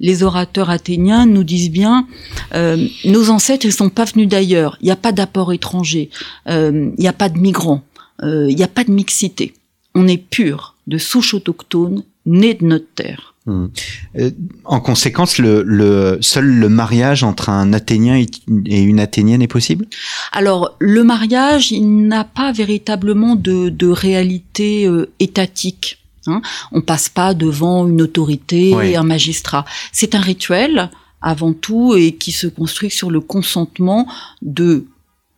Les 0.00 0.22
orateurs 0.22 0.70
athéniens 0.70 1.26
nous 1.26 1.44
disent 1.44 1.70
bien, 1.70 2.06
euh, 2.54 2.86
nos 3.04 3.30
ancêtres, 3.30 3.66
ils 3.66 3.72
sont 3.72 3.90
pas 3.90 4.04
venus 4.04 4.28
d'ailleurs. 4.28 4.76
Il 4.80 4.86
n'y 4.86 4.90
a 4.90 4.96
pas 4.96 5.12
d'apport 5.12 5.52
étranger. 5.52 6.10
Euh, 6.48 6.90
il 6.96 7.00
n'y 7.00 7.08
a 7.08 7.12
pas 7.12 7.28
de 7.28 7.38
migrants. 7.38 7.82
Euh, 8.22 8.46
Il 8.50 8.56
n'y 8.56 8.62
a 8.64 8.68
pas 8.68 8.84
de 8.84 8.90
mixité. 8.90 9.54
On 9.94 10.08
est 10.08 10.16
pur, 10.18 10.76
de 10.86 10.98
souche 10.98 11.34
autochtone, 11.34 12.02
né 12.26 12.54
de 12.54 12.64
notre 12.64 12.86
terre. 12.94 13.34
Hum. 13.46 13.70
Euh, 14.18 14.30
En 14.64 14.80
conséquence, 14.80 15.38
le, 15.38 15.62
le, 15.64 16.18
seul 16.20 16.46
le 16.46 16.68
mariage 16.68 17.24
entre 17.24 17.48
un 17.50 17.72
Athénien 17.72 18.16
et 18.16 18.26
une- 18.48 18.62
et 18.66 18.80
une 18.82 19.00
Athénienne 19.00 19.42
est 19.42 19.48
possible? 19.48 19.86
Alors, 20.32 20.76
le 20.78 21.02
mariage, 21.02 21.72
il 21.72 22.06
n'a 22.06 22.22
pas 22.24 22.52
véritablement 22.52 23.34
de, 23.34 23.68
de 23.68 23.88
réalité 23.88 24.86
euh, 24.86 25.10
étatique. 25.18 25.98
Hein. 26.26 26.42
On 26.72 26.80
passe 26.80 27.08
pas 27.08 27.34
devant 27.34 27.86
une 27.86 28.02
autorité 28.02 28.70
et 28.70 28.96
un 28.96 29.02
magistrat. 29.02 29.64
C'est 29.92 30.14
un 30.14 30.20
rituel 30.20 30.90
avant 31.20 31.52
tout 31.52 31.94
et 31.96 32.12
qui 32.16 32.32
se 32.32 32.46
construit 32.46 32.90
sur 32.90 33.10
le 33.10 33.20
consentement 33.20 34.06
de 34.42 34.86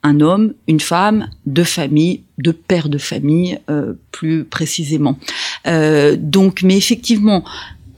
un 0.05 0.21
homme, 0.21 0.53
une 0.69 0.81
femme, 0.81 1.31
deux 1.47 1.65
familles, 1.65 2.25
deux 2.37 2.53
pères 2.53 2.91
de 2.91 2.99
famille 2.99 3.59
euh, 3.71 3.95
plus 4.13 4.45
précisément. 4.45 5.19
Euh, 5.67 6.17
donc, 6.19 6.63
mais 6.63 6.77
effectivement, 6.77 7.43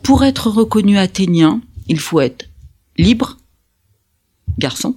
pour 0.05 0.23
être 0.25 0.49
reconnu 0.49 0.99
athénien, 0.99 1.61
il 1.89 1.99
faut 1.99 2.21
être 2.21 2.49
libre, 2.97 3.39
garçon, 4.57 4.97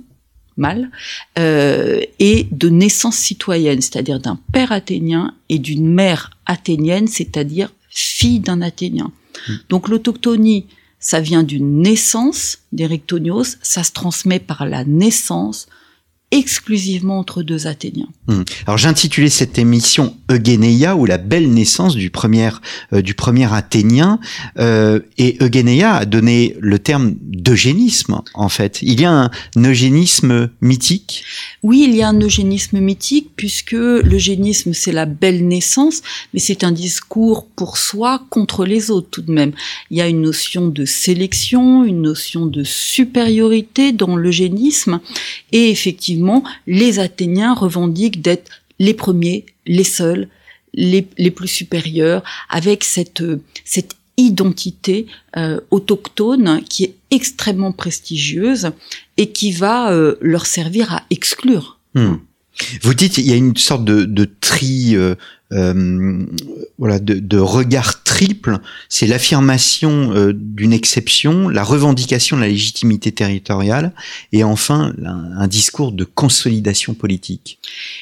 mâle, 0.56 0.92
euh, 1.40 2.00
et 2.20 2.48
de 2.52 2.70
naissance 2.70 3.16
citoyenne, 3.16 3.82
c'est-à-dire 3.82 4.20
d'un 4.20 4.40
père 4.54 4.72
athénien 4.72 5.34
et 5.50 5.58
d'une 5.58 5.92
mère 5.92 6.30
athénienne, 6.46 7.08
c'est-à-dire 7.08 7.72
fille 7.90 8.40
d'un 8.40 8.62
athénien. 8.62 9.12
Mm. 9.48 9.54
Donc 9.70 9.88
l'autochtonie, 9.88 10.68
ça 11.00 11.20
vient 11.20 11.44
d'une 11.44 11.82
naissance 11.82 12.60
d'Érectonios, 12.72 13.56
ça 13.62 13.84
se 13.84 13.92
transmet 13.92 14.40
par 14.40 14.66
la 14.66 14.84
naissance 14.84 15.68
exclusivement 16.32 17.18
entre 17.18 17.42
deux 17.42 17.66
Athéniens. 17.66 18.08
Hum. 18.28 18.46
Alors 18.68 18.78
j'ai 18.78 18.88
intitulé 18.88 19.30
cette 19.30 19.58
émission 19.58 20.16
Eugénéia 20.30 20.96
ou 20.96 21.06
la 21.06 21.18
belle 21.18 21.52
naissance 21.52 21.96
du 21.96 22.12
premier 22.12 22.52
euh, 22.94 23.02
du 23.02 23.16
premier 23.16 23.52
Athénien 23.52 24.20
euh, 24.60 25.00
et 25.18 25.38
Eugénéia 25.42 25.96
a 25.96 26.06
donné 26.06 26.56
le 26.60 26.78
terme 26.78 27.16
d'eugénisme 27.20 28.22
en 28.36 28.50
fait. 28.50 28.80
Il 28.84 29.02
y 29.02 29.06
a 29.06 29.12
un, 29.12 29.32
eugénisme 29.58 30.52
mythique? 30.62 31.24
Oui, 31.64 31.86
il 31.88 31.96
y 31.96 32.04
a 32.04 32.10
un 32.10 32.22
eugénisme 32.22 32.80
mythique 32.80 33.32
puisque 33.36 33.72
l'eugénisme 33.72 34.74
c'est 34.74 34.92
la 34.92 35.08
belle 35.08 35.48
naissance, 35.48 36.04
mais 36.34 36.40
c'est 36.40 36.64
un 36.64 36.72
discours 36.72 37.48
pour 37.56 37.78
soi 37.78 38.22
contre 38.30 38.66
les 38.66 38.92
autres 38.92 39.10
tout 39.10 39.24
de 39.24 39.32
même. 39.32 39.54
Il 39.90 39.98
y 39.98 40.02
a 40.02 40.08
une 40.08 40.22
notion 40.22 40.68
de 40.68 40.86
sélection, 40.86 41.84
une 41.84 42.04
notion 42.04 42.46
de 42.46 42.64
supériorité 42.64 43.94
dans 43.94 44.16
l'eugénisme 44.16 45.00
et 45.52 45.72
effectivement 45.72 46.19
les 46.68 47.00
Athéniens 47.00 47.54
revendiquent 47.54 48.22
d'être 48.22 48.52
les 48.80 48.94
premiers, 48.94 49.46
les 49.66 49.84
seuls, 49.84 50.28
les, 50.74 51.02
plus 51.02 51.48
supérieurs, 51.48 52.24
avec 52.50 52.84
cette, 52.84 53.24
cette 53.66 53.96
identité 54.18 55.08
euh, 55.38 55.60
autochtone 55.72 56.62
qui 56.70 56.84
est 56.84 56.96
extrêmement 57.12 57.72
prestigieuse 57.72 58.72
et 59.18 59.32
qui 59.32 59.52
va 59.52 59.92
euh, 59.92 60.16
leur 60.22 60.46
servir 60.46 60.94
à 60.94 61.04
exclure. 61.10 61.80
Hmm. 61.96 62.16
Vous 62.82 62.94
dites 62.94 63.18
il 63.18 63.28
y 63.28 63.32
a 63.32 63.36
une 63.36 63.56
sorte 63.56 63.86
de, 63.86 64.26
tri 64.42 64.96
euh, 64.96 65.16
euh, 65.52 66.26
voilà, 66.78 67.00
de, 67.00 67.16
de, 67.16 67.40
regard 67.40 68.04
triple, 68.04 68.60
c'est 68.88 69.08
l'affirmation 69.08 70.14
euh, 70.14 70.32
d'une 70.32 70.74
exception, 70.74 71.50
la 71.50 71.64
revendication 71.64 72.38
de 72.38 72.42
la 72.42 72.48
légitimité 72.48 73.12
territoriale, 73.12 73.94
et 74.32 74.44
enfin 74.44 74.94
un, 75.04 75.48
discours 75.48 75.92
de 75.92 76.04
consolidation 76.04 76.94
politique. 76.94 77.58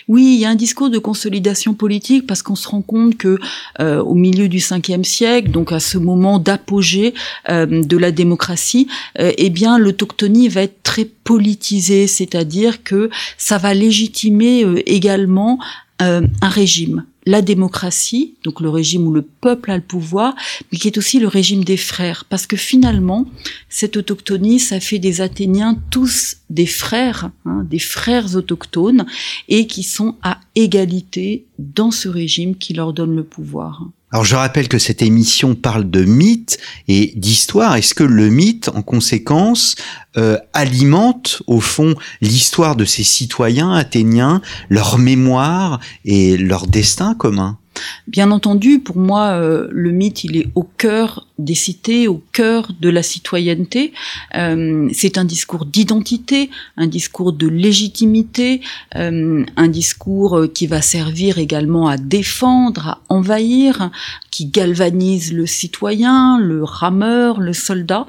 Oui, 0.10 0.34
il 0.36 0.40
y 0.42 0.46
a 0.46 0.50
un 0.50 0.56
discours 0.56 0.90
de 0.90 1.00
consolidation 1.00 1.74
politique 1.74 2.28
parce 2.28 2.42
qu'on 2.42 2.56
se 2.56 2.68
rend 2.68 2.82
compte 2.82 3.16
que 3.16 3.40
euh, 3.80 4.04
au 4.04 4.14
milieu 4.14 4.50
du 4.50 4.60
cinquième 4.60 5.06
siècle, 5.06 5.50
donc 5.50 5.72
à 5.72 5.80
ce 5.80 5.98
moment 5.98 6.40
d'apogée 6.40 7.14
de 7.48 7.98
la 7.98 8.12
démocratie, 8.12 8.88
eh 9.18 9.50
bien 9.50 9.78
l'autochtonie 9.78 10.50
va 10.50 10.64
être 10.64 10.84
très 10.84 11.06
politisée, 11.06 12.08
c'est-à-dire 12.08 12.84
que 12.84 13.10
ça 13.38 13.58
va 13.58 13.74
légitimer 13.74 14.66
également 14.86 15.60
un 16.00 16.28
régime 16.42 17.06
la 17.28 17.42
démocratie, 17.42 18.36
donc 18.46 18.62
le 18.62 18.70
régime 18.70 19.06
où 19.06 19.12
le 19.12 19.22
peuple 19.22 19.72
a 19.72 19.76
le 19.76 19.84
pouvoir, 19.84 20.34
mais 20.72 20.78
qui 20.78 20.88
est 20.88 20.98
aussi 20.98 21.20
le 21.20 21.28
régime 21.28 21.66
des 21.66 21.76
frères. 21.76 22.24
Parce 22.30 22.48
que 22.48 22.56
finalement, 22.56 23.26
cette 23.68 23.98
autochtonie, 23.98 24.60
ça 24.60 24.80
fait 24.80 24.98
des 24.98 25.20
Athéniens 25.20 25.78
tous 25.92 26.38
des 26.50 26.66
frères, 26.66 27.30
hein, 27.46 27.66
des 27.70 27.80
frères 27.80 28.38
autochtones, 28.38 29.06
et 29.50 29.68
qui 29.68 29.84
sont 29.84 30.16
à 30.24 30.40
égalité 30.56 31.46
dans 31.60 31.92
ce 31.92 32.08
régime 32.08 32.56
qui 32.56 32.74
leur 32.74 32.94
donne 32.94 33.16
le 33.16 33.26
pouvoir. 33.26 33.84
Alors 34.12 34.24
je 34.24 34.38
rappelle 34.38 34.70
que 34.70 34.80
cette 34.80 35.02
émission 35.02 35.54
parle 35.54 35.90
de 35.90 36.06
mythe 36.06 36.58
et 36.88 37.12
d'histoire. 37.18 37.76
Est-ce 37.76 37.94
que 37.94 38.06
le 38.06 38.30
mythe, 38.30 38.70
en 38.70 38.82
conséquence, 38.82 39.76
euh, 40.16 40.38
alimente 40.54 41.44
au 41.46 41.60
fond 41.60 41.94
l'histoire 42.22 42.78
de 42.78 42.86
ces 42.86 43.04
citoyens 43.04 43.74
athéniens, 43.74 44.42
leur 44.70 44.98
mémoire 44.98 45.82
et 46.06 46.38
leur 46.38 46.68
destin 46.68 47.16
commun? 47.16 47.58
Bien 48.08 48.32
entendu, 48.32 48.80
pour 48.80 48.98
moi, 48.98 49.32
euh, 49.32 49.68
le 49.72 49.92
mythe, 49.92 50.24
il 50.24 50.38
est 50.38 50.48
au 50.56 50.64
cœur 50.64 51.28
des 51.38 51.56
cités, 51.56 52.08
au 52.08 52.24
cœur 52.32 52.72
de 52.80 52.90
la 52.90 53.04
citoyenneté. 53.04 53.94
Euh, 54.36 54.90
c'est 54.94 55.18
un 55.18 55.26
discours 55.26 55.66
d'identité, 55.66 56.50
un 56.78 56.88
discours 56.88 57.34
de 57.34 57.48
légitimité, 57.48 58.62
euh, 58.96 59.44
un 59.56 59.68
discours 59.68 60.48
qui 60.54 60.68
va 60.68 60.82
servir 60.82 61.38
également 61.38 61.88
à 61.88 61.98
défendre, 61.98 62.88
à 62.88 63.02
envahir, 63.10 63.92
qui 64.32 64.46
galvanise 64.46 65.34
le 65.34 65.46
citoyen, 65.46 66.40
le 66.40 66.64
rameur, 66.64 67.40
le 67.40 67.54
soldat. 67.54 68.08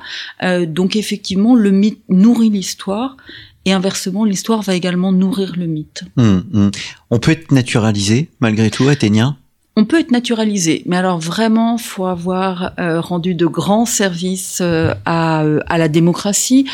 donc 0.67 0.95
effectivement, 0.97 1.55
le 1.55 1.71
mythe 1.71 2.03
nourrit 2.09 2.51
l'histoire. 2.51 3.17
Et 3.65 3.73
inversement, 3.73 4.25
l'histoire 4.25 4.63
va 4.63 4.75
également 4.75 5.13
nourrir 5.13 5.55
le 5.57 5.67
mythe. 5.67 6.05
Hum, 6.17 6.45
hum. 6.55 6.71
On 7.11 7.19
peut 7.19 7.33
être 7.33 7.53
naturalisé 7.53 8.31
malgré 8.41 8.71
tout, 8.71 8.89
athénien? 8.89 9.37
On 9.79 9.85
peut 9.85 10.01
être 10.01 10.11
naturalisé, 10.11 10.83
mais 10.87 10.97
alors 10.97 11.21
vraiment, 11.21 11.79
faut 11.79 12.07
avoir 12.07 12.73
euh, 12.81 13.01
rendu 13.01 13.37
de 13.37 13.47
grands 13.47 13.87
services 13.87 14.59
euh, 14.61 14.93
à, 15.05 15.45
euh, 15.45 15.61
à, 15.69 15.79
la 15.79 15.87
démocratie, 15.87 16.67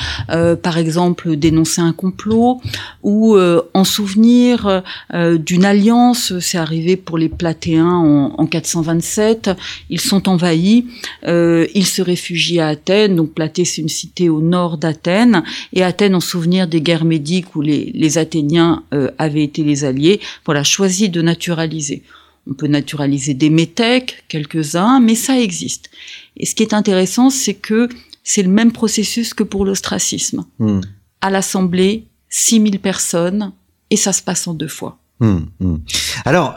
par 0.63 0.79
exemple 0.79 1.37
dénoncer 1.37 1.83
un 1.83 1.93
complot 1.93 2.63
ou 3.03 3.37
en 3.37 3.85
souvenir 3.85 4.83
d'une 5.13 5.65
alliance. 5.67 6.39
C'est 6.41 6.57
arrivé 6.57 6.97
pour 6.97 7.19
les 7.19 7.29
Platéens 7.29 7.87
en, 7.87 8.35
en 8.39 8.47
427. 8.47 9.51
Ils 9.91 10.01
sont 10.01 10.29
envahis, 10.29 10.87
ils 11.27 11.87
se 11.87 12.01
réfugient 12.01 12.61
à 12.61 12.69
Athènes. 12.69 13.17
Donc 13.17 13.35
Platée, 13.35 13.67
c'est 13.67 13.83
une 13.83 13.89
cité 13.89 14.31
au 14.31 14.41
nord 14.41 14.79
d'Athènes, 14.79 15.43
et 15.75 15.85
Athènes, 15.85 16.15
en 16.15 16.21
souvenir 16.21 16.67
des 16.67 16.81
guerres 16.81 17.05
médiques 17.05 17.55
où 17.55 17.61
les, 17.61 17.93
les 17.95 18.17
Athéniens 18.17 18.83
avaient 19.19 19.45
été 19.45 19.63
les 19.63 19.85
alliés, 19.85 20.21
voilà, 20.47 20.65
choisit 20.65 21.13
de 21.13 21.21
naturaliser. 21.21 22.03
On 22.49 22.55
peut 22.55 22.67
naturaliser 22.67 23.35
des 23.35 23.51
métèques, 23.51 24.25
quelques-uns, 24.29 25.01
mais 25.01 25.15
ça 25.15 25.41
existe. 25.41 25.91
Et 26.37 26.47
ce 26.47 26.55
qui 26.55 26.63
est 26.63 26.75
intéressant, 26.75 27.31
c'est 27.31 27.55
que 27.55 27.89
c'est 28.23 28.43
le 28.43 28.51
même 28.51 28.73
processus 28.73 29.35
que 29.35 29.43
pour 29.43 29.65
l'ostracisme. 29.65 30.45
Hmm. 30.59 30.81
À 31.21 31.31
l'Assemblée, 31.31 32.07
6000 32.29 32.81
personnes, 32.81 33.53
et 33.91 33.97
ça 33.97 34.13
se 34.13 34.23
passe 34.23 34.47
en 34.47 34.55
deux 34.55 34.69
fois. 34.69 34.99
Hmm, 35.21 35.41
hmm. 35.61 35.77
Alors, 36.25 36.55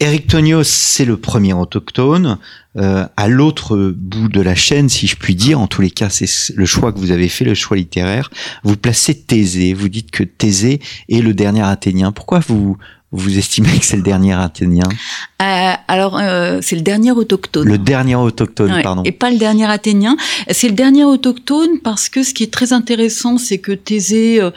Eric 0.00 0.26
Tonios, 0.26 0.64
c'est 0.64 1.04
le 1.04 1.16
premier 1.16 1.52
autochtone. 1.52 2.38
Euh, 2.76 3.06
à 3.16 3.28
l'autre 3.28 3.94
bout 3.96 4.28
de 4.28 4.40
la 4.40 4.54
chaîne, 4.54 4.88
si 4.88 5.06
je 5.06 5.16
puis 5.16 5.36
dire, 5.36 5.60
en 5.60 5.68
tous 5.68 5.82
les 5.82 5.90
cas, 5.90 6.10
c'est 6.10 6.28
le 6.54 6.66
choix 6.66 6.92
que 6.92 6.98
vous 6.98 7.12
avez 7.12 7.28
fait, 7.28 7.44
le 7.44 7.54
choix 7.54 7.76
littéraire. 7.76 8.30
Vous 8.64 8.76
placez 8.76 9.14
Thésée. 9.14 9.72
Vous 9.72 9.88
dites 9.88 10.10
que 10.10 10.24
Thésée 10.24 10.80
est 11.08 11.20
le 11.20 11.32
dernier 11.32 11.62
Athénien. 11.62 12.10
Pourquoi 12.10 12.40
vous 12.40 12.76
vous 13.14 13.38
estimez 13.38 13.78
que 13.78 13.84
c'est 13.84 13.96
le 13.96 14.02
dernier 14.02 14.32
Athénien? 14.32 14.88
Euh, 15.44 15.74
Alors, 15.88 16.18
euh, 16.18 16.58
c'est 16.62 16.76
le 16.76 16.82
dernier 16.82 17.12
autochtone. 17.12 17.66
Le 17.66 17.78
dernier 17.78 18.16
autochtone, 18.16 18.80
pardon. 18.82 19.02
Et 19.04 19.12
pas 19.12 19.30
le 19.30 19.38
dernier 19.38 19.66
Athénien. 19.66 20.16
C'est 20.50 20.68
le 20.68 20.74
dernier 20.74 21.04
autochtone 21.04 21.80
parce 21.82 22.08
que 22.08 22.22
ce 22.22 22.34
qui 22.34 22.42
est 22.42 22.52
très 22.52 22.72
intéressant, 22.72 23.38
c'est 23.38 23.58
que 23.58 23.72
Thésée, 23.72 24.40
euh, 24.40 24.50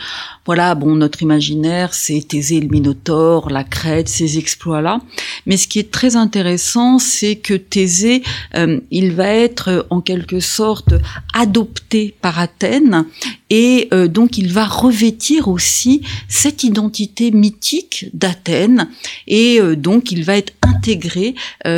voilà, 0.45 0.75
bon, 0.75 0.95
notre 0.95 1.21
imaginaire, 1.21 1.93
c'est 1.93 2.21
Thésée 2.27 2.61
le 2.61 2.69
Minotaure, 2.69 3.49
la 3.49 3.63
Crète, 3.63 4.07
ces 4.07 4.37
exploits-là. 4.37 5.01
Mais 5.45 5.57
ce 5.57 5.67
qui 5.67 5.79
est 5.79 5.91
très 5.91 6.15
intéressant, 6.15 6.99
c'est 6.99 7.35
que 7.35 7.53
Thésée, 7.53 8.23
euh, 8.55 8.79
il 8.91 9.11
va 9.11 9.27
être 9.27 9.85
en 9.89 10.01
quelque 10.01 10.39
sorte 10.39 10.93
adopté 11.33 12.15
par 12.21 12.39
Athènes 12.39 13.05
et 13.49 13.87
euh, 13.93 14.07
donc 14.07 14.37
il 14.37 14.51
va 14.51 14.65
revêtir 14.65 15.47
aussi 15.47 16.01
cette 16.27 16.63
identité 16.63 17.31
mythique 17.31 18.07
d'Athènes 18.13 18.89
et 19.27 19.59
euh, 19.59 19.75
donc 19.75 20.11
il 20.11 20.23
va 20.23 20.37
être 20.37 20.53
intégré 20.77 21.35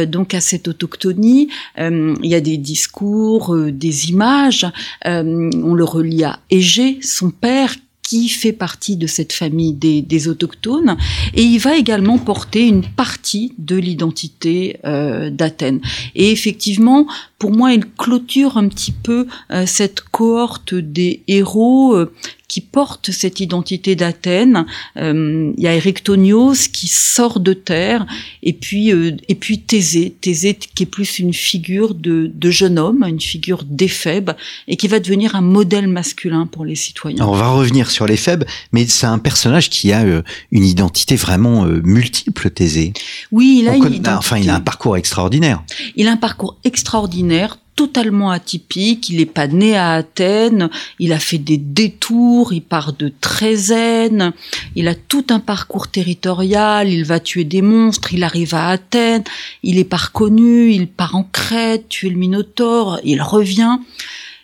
donc 0.08 0.34
à 0.34 0.42
cette 0.42 0.68
autochtonie. 0.68 1.50
il 1.78 2.18
y 2.24 2.36
a 2.36 2.42
des 2.42 2.58
discours, 2.58 3.56
des 3.56 4.10
images. 4.10 4.66
on 5.06 5.74
le 5.74 5.84
relie 5.84 6.24
à 6.24 6.40
Égée, 6.50 7.00
son 7.02 7.32
père 7.32 7.76
qui 8.10 8.28
fait 8.28 8.54
partie 8.54 8.98
de 8.98 9.06
cette 9.06 9.34
famille 9.34 9.74
des, 9.74 10.28
autochtones, 10.28 10.98
et 11.36 11.44
il 11.44 11.60
va 11.60 11.78
également 11.78 12.18
porter 12.18 12.68
une 12.68 12.84
partie 12.84 13.54
de 13.60 13.76
l'identité 13.76 14.80
euh, 14.84 15.30
d'Athènes. 15.30 15.80
Et 16.16 16.32
effectivement, 16.32 17.06
pour 17.38 17.52
moi, 17.52 17.72
il 17.72 17.86
clôture 17.86 18.58
un 18.58 18.68
petit 18.68 18.94
peu 18.94 19.28
euh, 19.52 19.68
cette 19.68 20.02
cohorte 20.02 20.74
des 20.74 21.22
héros 21.28 21.94
euh, 21.94 22.12
qui 22.50 22.60
porte 22.60 23.12
cette 23.12 23.40
identité 23.40 23.96
d'Athènes. 23.96 24.66
Euh, 24.98 25.54
il 25.56 25.64
y 25.64 25.68
a 25.68 25.76
Erectonios 25.76 26.68
qui 26.74 26.88
sort 26.88 27.40
de 27.40 27.54
terre, 27.54 28.06
et 28.44 28.54
puis 28.54 28.92
euh, 28.92 29.16
et 29.30 29.36
puis 29.36 29.60
Thésée, 29.60 30.14
Thésée 30.20 30.56
qui 30.56 30.84
est 30.84 30.88
plus 30.88 31.20
une 31.20 31.34
figure 31.34 31.94
de, 31.94 32.30
de 32.34 32.52
jeune 32.52 32.78
homme, 32.78 33.06
une 33.08 33.22
figure 33.22 33.64
d'éphèbe, 33.64 34.32
et 34.68 34.76
qui 34.76 34.88
va 34.88 35.00
devenir 35.00 35.36
un 35.36 35.42
modèle 35.42 35.88
masculin 35.88 36.48
pour 36.48 36.66
les 36.66 36.76
citoyens. 36.76 37.26
on 37.26 37.36
va 37.36 37.50
revenir 37.50 37.92
sur 37.92 38.08
l'éphèbe, 38.08 38.44
mais 38.74 38.86
c'est 38.88 39.08
un 39.08 39.20
personnage 39.20 39.70
qui 39.70 39.94
a 39.94 40.04
euh, 40.04 40.24
une 40.52 40.66
identité 40.66 41.16
vraiment 41.16 41.66
multiple, 41.66 42.50
Thésée. 42.50 42.94
Oui, 43.32 43.60
il 43.62 43.70
a 43.70 43.76
une 43.76 44.08
enfin 44.08 44.40
il 44.40 44.50
a 44.50 44.56
un 44.56 44.60
parcours 44.60 44.98
extraordinaire. 44.98 45.64
Il 45.96 46.08
a 46.08 46.12
un 46.12 46.18
parcours 46.18 46.58
extraordinaire 46.64 47.60
totalement 47.80 48.30
atypique. 48.30 49.08
Il 49.08 49.20
n'est 49.20 49.26
pas 49.26 49.48
né 49.48 49.78
à 49.78 49.94
Athènes. 49.94 50.70
Il 51.00 51.14
a 51.14 51.18
fait 51.18 51.38
des 51.38 51.56
détours. 51.56 52.52
Il 52.52 52.62
part 52.62 52.92
de 52.92 53.08
Trézène. 53.22 54.34
Il 54.76 54.90
a 54.90 54.96
tout 54.96 55.24
un 55.30 55.40
parcours 55.40 55.88
territorial. 55.88 56.90
Il 56.90 57.06
va 57.06 57.22
tuer 57.22 57.46
des 57.46 57.62
monstres. 57.62 58.14
Il 58.14 58.26
arrive 58.26 58.54
à 58.54 58.68
Athènes. 58.68 59.24
Il 59.64 59.78
est 59.78 59.86
pas 59.86 59.96
reconnu. 59.96 60.74
Il 60.74 60.88
part 60.90 61.16
en 61.16 61.24
Crète, 61.24 61.88
tuer 61.88 62.10
le 62.10 62.18
Minotaure. 62.18 63.00
Il 63.06 63.22
revient. 63.22 63.78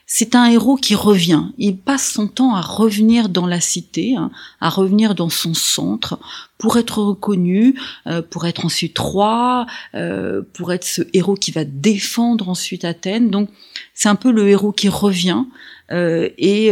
C'est 0.07 0.35
un 0.35 0.45
héros 0.45 0.75
qui 0.75 0.93
revient. 0.93 1.45
Il 1.57 1.77
passe 1.77 2.11
son 2.13 2.27
temps 2.27 2.55
à 2.55 2.61
revenir 2.61 3.27
dans 3.27 3.47
la 3.47 3.59
cité, 3.59 4.15
hein, 4.15 4.29
à 4.61 4.69
revenir 4.69 5.15
dans 5.15 5.29
son 5.29 5.53
centre, 5.53 6.19
pour 6.57 6.77
être 6.77 6.99
reconnu, 6.99 7.79
euh, 8.07 8.21
pour 8.21 8.45
être 8.45 8.65
ensuite 8.65 8.97
roi, 8.99 9.65
euh, 9.95 10.41
pour 10.53 10.71
être 10.73 10.85
ce 10.85 11.01
héros 11.13 11.35
qui 11.35 11.51
va 11.51 11.65
défendre 11.65 12.49
ensuite 12.49 12.85
Athènes. 12.85 13.29
Donc 13.29 13.49
c'est 13.93 14.09
un 14.09 14.15
peu 14.15 14.31
le 14.31 14.47
héros 14.47 14.71
qui 14.71 14.89
revient 14.89 15.45
euh, 15.91 16.29
et, 16.37 16.67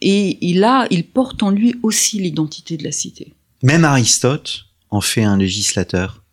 et 0.00 0.38
il 0.40 0.64
a, 0.64 0.86
il 0.90 1.06
porte 1.06 1.42
en 1.42 1.50
lui 1.50 1.76
aussi 1.82 2.18
l'identité 2.18 2.76
de 2.76 2.84
la 2.84 2.92
cité. 2.92 3.34
Même 3.62 3.84
Aristote 3.84 4.66
en 4.90 5.00
fait 5.00 5.22
un 5.22 5.36
législateur. 5.36 6.23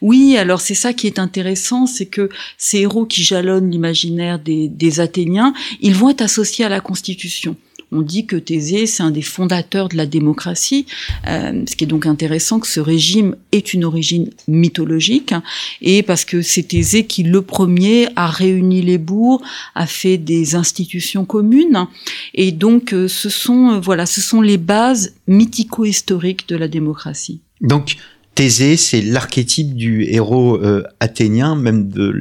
Oui, 0.00 0.36
alors 0.36 0.60
c'est 0.60 0.74
ça 0.74 0.92
qui 0.92 1.06
est 1.06 1.18
intéressant, 1.18 1.86
c'est 1.86 2.06
que 2.06 2.28
ces 2.58 2.80
héros 2.80 3.06
qui 3.06 3.22
jalonnent 3.22 3.70
l'imaginaire 3.70 4.38
des, 4.38 4.68
des 4.68 5.00
Athéniens, 5.00 5.54
ils 5.80 5.94
vont 5.94 6.10
être 6.10 6.22
associés 6.22 6.64
à 6.64 6.68
la 6.68 6.80
Constitution. 6.80 7.56
On 7.92 8.02
dit 8.02 8.26
que 8.26 8.34
Thésée, 8.34 8.86
c'est 8.86 9.04
un 9.04 9.12
des 9.12 9.22
fondateurs 9.22 9.88
de 9.88 9.96
la 9.96 10.06
démocratie, 10.06 10.84
euh, 11.28 11.62
ce 11.68 11.76
qui 11.76 11.84
est 11.84 11.86
donc 11.86 12.06
intéressant 12.06 12.58
que 12.58 12.66
ce 12.66 12.80
régime 12.80 13.36
ait 13.52 13.58
une 13.58 13.84
origine 13.84 14.30
mythologique, 14.48 15.32
et 15.80 16.02
parce 16.02 16.24
que 16.24 16.42
c'est 16.42 16.64
Thésée 16.64 17.06
qui, 17.06 17.22
le 17.22 17.40
premier, 17.40 18.08
a 18.16 18.26
réuni 18.26 18.82
les 18.82 18.98
bourgs, 18.98 19.42
a 19.76 19.86
fait 19.86 20.18
des 20.18 20.56
institutions 20.56 21.24
communes, 21.24 21.86
et 22.34 22.50
donc 22.50 22.92
euh, 22.92 23.06
ce 23.06 23.28
sont, 23.28 23.74
euh, 23.74 23.80
voilà, 23.80 24.06
ce 24.06 24.20
sont 24.20 24.40
les 24.40 24.58
bases 24.58 25.14
mythico-historiques 25.28 26.48
de 26.48 26.56
la 26.56 26.66
démocratie. 26.66 27.42
Donc, 27.60 27.96
Thésée, 28.34 28.76
c'est 28.76 29.00
l'archétype 29.00 29.74
du 29.74 30.02
héros 30.02 30.56
euh, 30.56 30.82
athénien, 30.98 31.54
même 31.54 31.88
de 31.88 32.12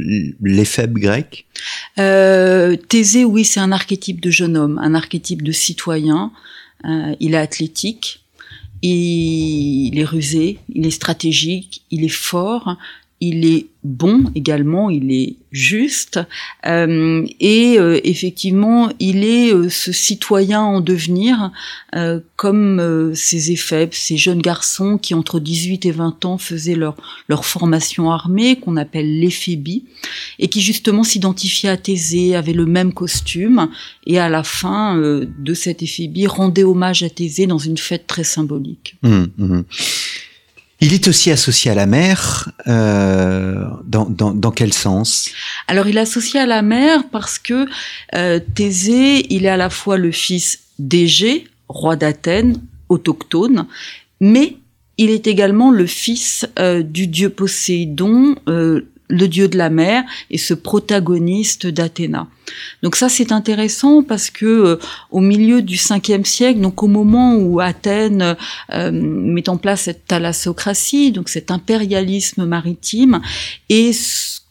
l'éphèbe 0.42 0.98
grec 0.98 1.48
euh, 1.98 2.76
Thésée, 2.76 3.26
oui, 3.26 3.46
c'est 3.46 3.60
un 3.60 3.72
archétype 3.72 4.22
de 4.22 4.30
jeune 4.30 4.58
homme, 4.58 4.80
un 4.84 4.94
archétype 4.94 5.42
de 5.42 5.52
citoyen. 5.52 6.32
Euh, 6.86 7.16
il 7.20 7.34
est 7.34 7.38
athlétique, 7.38 8.24
il 8.82 9.98
est 9.98 10.04
rusé, 10.04 10.60
il 10.70 10.86
est 10.86 10.92
stratégique, 10.92 11.84
il 11.90 12.04
est 12.04 12.10
fort, 12.10 12.78
il 13.20 13.46
est 13.46 13.68
bon 13.84 14.32
également, 14.36 14.90
il 14.90 15.12
est 15.12 15.36
juste 15.52 16.20
euh, 16.66 17.26
et 17.40 17.78
euh, 17.78 18.00
effectivement 18.04 18.90
il 19.00 19.24
est 19.24 19.54
euh, 19.54 19.70
ce 19.70 19.92
citoyen 19.92 20.62
en 20.62 20.82
devenir 20.82 21.52
comme 22.36 23.14
ces 23.14 23.52
éphèbes, 23.52 23.94
ces 23.94 24.18
jeunes 24.18 24.42
garçons 24.42 24.98
qui 24.98 25.14
entre 25.14 25.40
18 25.40 25.86
et 25.86 25.92
20 25.92 26.26
ans 26.26 26.38
faisaient 26.40 26.76
leur, 26.76 26.96
leur 27.30 27.46
formation 27.46 28.10
armée 28.10 28.56
qu'on 28.56 28.78
appelle 28.78 29.20
l'éphébie 29.20 29.86
et 30.40 30.48
qui 30.48 30.62
justement 30.62 31.04
s'identifiaient 31.04 31.70
à 31.70 31.78
Thésée, 31.78 32.36
avaient 32.36 32.54
le 32.54 32.66
même 32.66 32.94
costume 32.94 33.70
et 34.08 34.18
à 34.18 34.28
la 34.28 34.44
fin 34.44 34.98
de 34.98 35.54
cette 35.54 35.84
éphébie 35.84 36.26
rendaient 36.26 36.64
hommage 36.64 37.04
à 37.04 37.12
Thésée 37.12 37.46
dans 37.46 37.60
une 37.60 37.78
fête 37.78 38.08
très 38.08 38.24
symbolique. 38.24 38.96
Mmh, 39.04 39.26
mmh. 39.38 39.62
Il 40.84 40.94
est 40.94 41.08
aussi 41.08 41.32
associé 41.32 41.72
à 41.72 41.76
la 41.76 41.86
mer. 41.86 42.52
Euh, 42.68 43.64
dans, 43.86 44.06
dans, 44.10 44.52
quel 44.52 44.74
sens? 44.74 45.32
Alors, 45.70 45.88
il 45.88 45.96
est 45.96 46.02
associé 46.02 46.42
à 46.42 46.46
la 46.46 46.62
mer 46.62 47.06
parce 47.10 47.40
que 47.40 47.68
euh, 48.16 48.42
Thésée, 48.54 49.34
il 49.34 49.46
est 49.46 49.50
à 49.50 49.56
la 49.56 49.70
fois 49.70 49.98
le 49.98 50.12
fils 50.12 50.60
d'Égée, 50.80 51.48
roi 51.70 51.96
d'Athènes, 51.96 52.60
autochtone, 52.90 53.66
mais 54.20 54.58
il 54.98 55.10
est 55.10 55.26
également 55.26 55.72
le 55.72 55.86
fils 55.86 56.46
euh, 56.60 56.84
du 56.84 57.08
dieu 57.08 57.30
Poséidon, 57.30 58.36
le 59.10 59.28
dieu 59.28 59.48
de 59.48 59.58
la 59.58 59.70
mer 59.70 60.04
et 60.32 60.38
ce 60.38 60.54
protagoniste 60.54 61.68
d'Athéna. 61.68 62.28
Donc 62.82 62.96
ça 62.96 63.10
c'est 63.10 63.32
intéressant 63.32 64.04
parce 64.04 64.30
que 64.30 64.46
euh, 64.46 64.80
au 65.12 65.20
milieu 65.20 65.62
du 65.62 65.76
5e 65.76 66.26
siècle, 66.26 66.60
donc 66.60 66.84
au 66.84 66.88
moment 66.88 67.36
où 67.36 67.60
Athènes 67.60 68.36
euh, 68.74 68.92
met 68.92 69.50
en 69.50 69.58
place 69.58 69.84
cette 69.84 70.06
thalassocratie, 70.08 71.12
donc 71.12 71.30
cet 71.30 71.52
impérialisme 71.52 72.46
maritime, 72.46 73.22
et 73.70 73.92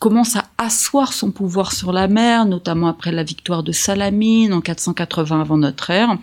commence 0.02 0.34
à 0.34 0.46
asseoir 0.58 1.12
son 1.12 1.30
pouvoir 1.30 1.72
sur 1.72 1.92
la 1.92 2.08
mer, 2.08 2.44
notamment 2.44 2.88
après 2.88 3.12
la 3.12 3.22
victoire 3.22 3.62
de 3.62 3.70
Salamine 3.70 4.52
en 4.52 4.60
480 4.60 5.40
avant 5.40 5.56
notre 5.56 5.90
ère, 5.90 6.18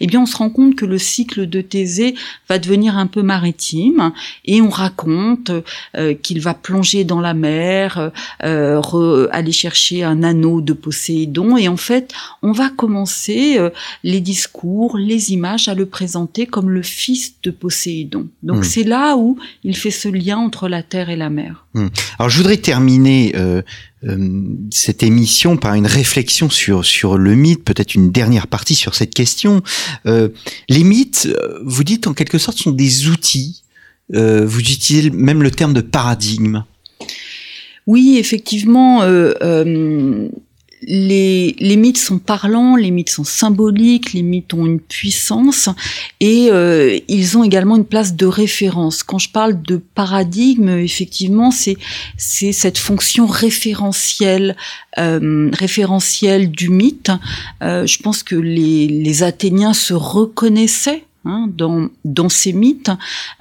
eh 0.00 0.08
bien 0.08 0.22
on 0.22 0.26
se 0.26 0.36
rend 0.36 0.50
compte 0.50 0.74
que 0.74 0.84
le 0.84 0.98
cycle 0.98 1.48
de 1.48 1.60
Thésée 1.60 2.16
va 2.48 2.58
devenir 2.58 2.98
un 2.98 3.06
peu 3.06 3.22
maritime 3.22 4.10
et 4.46 4.60
on 4.60 4.68
raconte 4.68 5.52
euh, 5.96 6.14
qu'il 6.14 6.40
va 6.40 6.54
plonger 6.54 7.04
dans 7.04 7.20
la 7.20 7.34
mer, 7.34 8.10
euh, 8.42 9.28
aller 9.30 9.52
chercher 9.52 10.02
un 10.02 10.24
anneau 10.24 10.60
de 10.60 10.72
Poséidon 10.72 11.56
et 11.56 11.68
en 11.68 11.76
fait 11.76 12.12
on 12.42 12.50
va 12.50 12.68
commencer 12.68 13.58
euh, 13.58 13.70
les 14.02 14.20
discours, 14.20 14.98
les 14.98 15.32
images 15.32 15.68
à 15.68 15.74
le 15.74 15.86
présenter 15.86 16.46
comme 16.46 16.68
le 16.68 16.82
fils 16.82 17.34
de 17.44 17.52
Poséidon. 17.52 18.26
Donc 18.42 18.58
hmm. 18.58 18.64
c'est 18.64 18.84
là 18.84 19.16
où 19.16 19.38
il 19.62 19.76
fait 19.76 19.92
ce 19.92 20.08
lien 20.08 20.38
entre 20.38 20.68
la 20.68 20.82
terre 20.82 21.10
et 21.10 21.16
la 21.16 21.30
mer. 21.30 21.64
Hmm. 21.74 21.86
Alors 22.18 22.28
je 22.28 22.36
voudrais 22.36 22.56
terminer 22.56 23.19
euh, 23.34 23.62
euh, 24.04 24.42
cette 24.70 25.02
émission 25.02 25.56
par 25.56 25.74
une 25.74 25.86
réflexion 25.86 26.50
sur 26.50 26.84
sur 26.84 27.18
le 27.18 27.34
mythe, 27.34 27.64
peut-être 27.64 27.94
une 27.94 28.10
dernière 28.10 28.46
partie 28.46 28.74
sur 28.74 28.94
cette 28.94 29.14
question. 29.14 29.62
Euh, 30.06 30.28
les 30.68 30.84
mythes, 30.84 31.28
vous 31.64 31.84
dites 31.84 32.06
en 32.06 32.14
quelque 32.14 32.38
sorte, 32.38 32.58
sont 32.58 32.72
des 32.72 33.08
outils. 33.08 33.62
vous 34.12 34.60
utilisez 34.60 35.10
même 35.10 35.42
le 35.42 35.50
terme 35.50 35.74
de 35.74 35.82
paradigme. 35.82 36.64
Oui, 37.86 38.16
effectivement 38.18 39.02
les, 40.82 41.54
les, 41.58 41.76
mythes 41.76 41.98
sont 41.98 42.18
parlants, 42.18 42.76
les 42.76 42.90
mythes 42.90 43.10
sont 43.10 43.24
symboliques, 43.24 44.12
les 44.12 44.22
mythes 44.22 44.54
ont 44.54 44.66
une 44.66 44.80
puissance 44.80 45.68
et 46.20 46.48
euh, 46.50 46.98
ils 47.08 47.36
ont 47.36 47.44
également 47.44 47.76
une 47.76 47.84
place 47.84 48.14
de 48.14 48.26
référence. 48.26 49.02
Quand 49.02 49.18
je 49.18 49.30
parle 49.30 49.60
de 49.62 49.76
paradigme, 49.76 50.68
effectivement, 50.68 51.50
c'est 51.50 51.76
c'est 52.16 52.52
cette 52.52 52.78
fonction 52.78 53.26
référentielle 53.26 54.56
euh, 54.98 55.50
référentielle 55.52 56.50
du 56.50 56.70
mythe. 56.70 57.10
Euh, 57.62 57.86
je 57.86 57.98
pense 58.00 58.22
que 58.22 58.36
les, 58.36 58.88
les 58.88 59.22
Athéniens 59.22 59.74
se 59.74 59.94
reconnaissaient 59.94 61.04
Hein, 61.26 61.50
dans, 61.54 61.88
dans 62.06 62.30
ces 62.30 62.54
mythes 62.54 62.90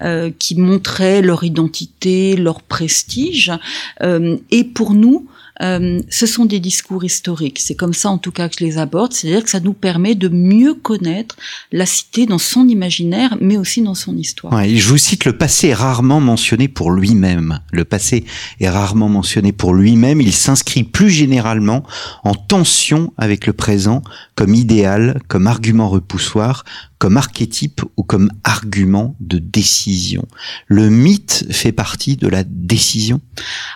euh, 0.02 0.32
qui 0.38 0.56
montraient 0.56 1.22
leur 1.22 1.46
identité, 1.46 2.36
leur 2.36 2.62
prestige. 2.62 3.54
Euh, 4.02 4.36
et 4.52 4.66
pour 4.66 4.94
nous, 4.94 5.28
euh, 5.62 6.02
ce 6.10 6.26
sont 6.26 6.46
des 6.46 6.60
discours 6.60 7.04
historiques. 7.04 7.60
C'est 7.60 7.76
comme 7.76 7.94
ça 7.94 8.10
en 8.10 8.18
tout 8.18 8.32
cas 8.32 8.50
que 8.50 8.56
je 8.60 8.64
les 8.64 8.78
aborde, 8.78 9.14
c'est-à-dire 9.14 9.44
que 9.44 9.50
ça 9.50 9.60
nous 9.60 9.74
permet 9.74 10.16
de 10.16 10.30
mieux 10.30 10.74
connaître 10.74 11.36
la 11.72 11.86
cité 11.86 12.26
dans 12.26 12.38
son 12.38 12.68
imaginaire, 12.68 13.38
mais 13.42 13.58
aussi 13.58 13.82
dans 13.82 13.96
son 13.96 14.16
histoire. 14.16 14.54
Ouais, 14.54 14.76
je 14.76 14.88
vous 14.88 14.98
cite, 14.98 15.26
le 15.26 15.38
passé 15.38 15.70
est 15.70 15.74
rarement 15.74 16.20
mentionné 16.20 16.68
pour 16.68 16.92
lui-même. 16.92 17.60
Le 17.72 17.86
passé 17.86 18.26
est 18.60 18.70
rarement 18.70 19.10
mentionné 19.10 19.52
pour 19.52 19.74
lui-même. 19.74 20.22
Il 20.22 20.34
s'inscrit 20.34 20.84
plus 20.84 21.10
généralement 21.10 21.84
en 22.24 22.36
tension 22.36 23.14
avec 23.18 23.46
le 23.46 23.54
présent 23.54 24.02
comme 24.36 24.56
idéal, 24.56 25.20
comme 25.28 25.48
argument 25.48 25.90
repoussoir, 25.90 26.64
comme 27.00 27.18
archétype 27.18 27.82
ou 27.98 28.04
comme 28.04 28.30
argument 28.44 29.16
de 29.20 29.40
décision. 29.40 30.28
Le 30.68 30.90
mythe 30.90 31.46
fait 31.50 31.72
partie 31.72 32.18
de 32.18 32.28
la 32.28 32.44
décision? 32.44 33.22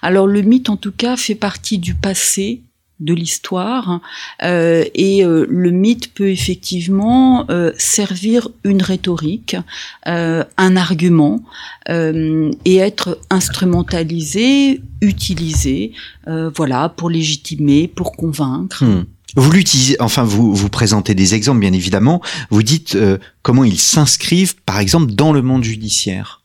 Alors 0.02 0.28
le 0.28 0.42
mythe 0.42 0.70
en 0.70 0.78
tout 0.78 0.92
cas 0.92 1.16
fait 1.18 1.36
partie 1.36 1.80
du 1.80 1.96
passé 1.96 2.62
de 3.00 3.14
l'histoire 3.14 4.02
euh, 4.44 4.86
et 4.94 5.26
euh, 5.26 5.46
le 5.50 5.72
mythe 5.72 6.14
peut 6.14 6.30
effectivement 6.30 7.46
euh, 7.50 7.72
servir 7.78 8.50
une 8.64 8.82
rhétorique, 8.82 9.58
euh, 10.08 10.44
un 10.58 10.76
argument 10.78 11.44
euh, 11.90 12.52
et 12.66 12.78
être 12.78 13.20
instrumentalisé, 13.30 14.82
utilisé, 15.02 15.92
voilà, 16.56 16.88
pour 16.88 17.10
légitimer, 17.10 17.90
pour 17.90 18.14
convaincre. 18.14 18.86
Hmm. 18.86 19.04
Vous 19.36 19.52
l'utilisez, 19.52 19.96
enfin 20.00 20.24
vous 20.24 20.54
vous 20.54 20.70
présentez 20.70 21.16
des 21.16 21.34
exemples 21.34 21.60
bien 21.60 21.74
évidemment. 21.74 22.22
Vous 22.52 22.64
dites 22.64 22.96
euh, 22.96 23.18
comment 23.42 23.64
ils 23.64 23.80
s'inscrivent, 23.80 24.56
par 24.66 24.80
exemple, 24.80 25.14
dans 25.14 25.34
le 25.34 25.42
monde 25.42 25.64
judiciaire. 25.64 26.43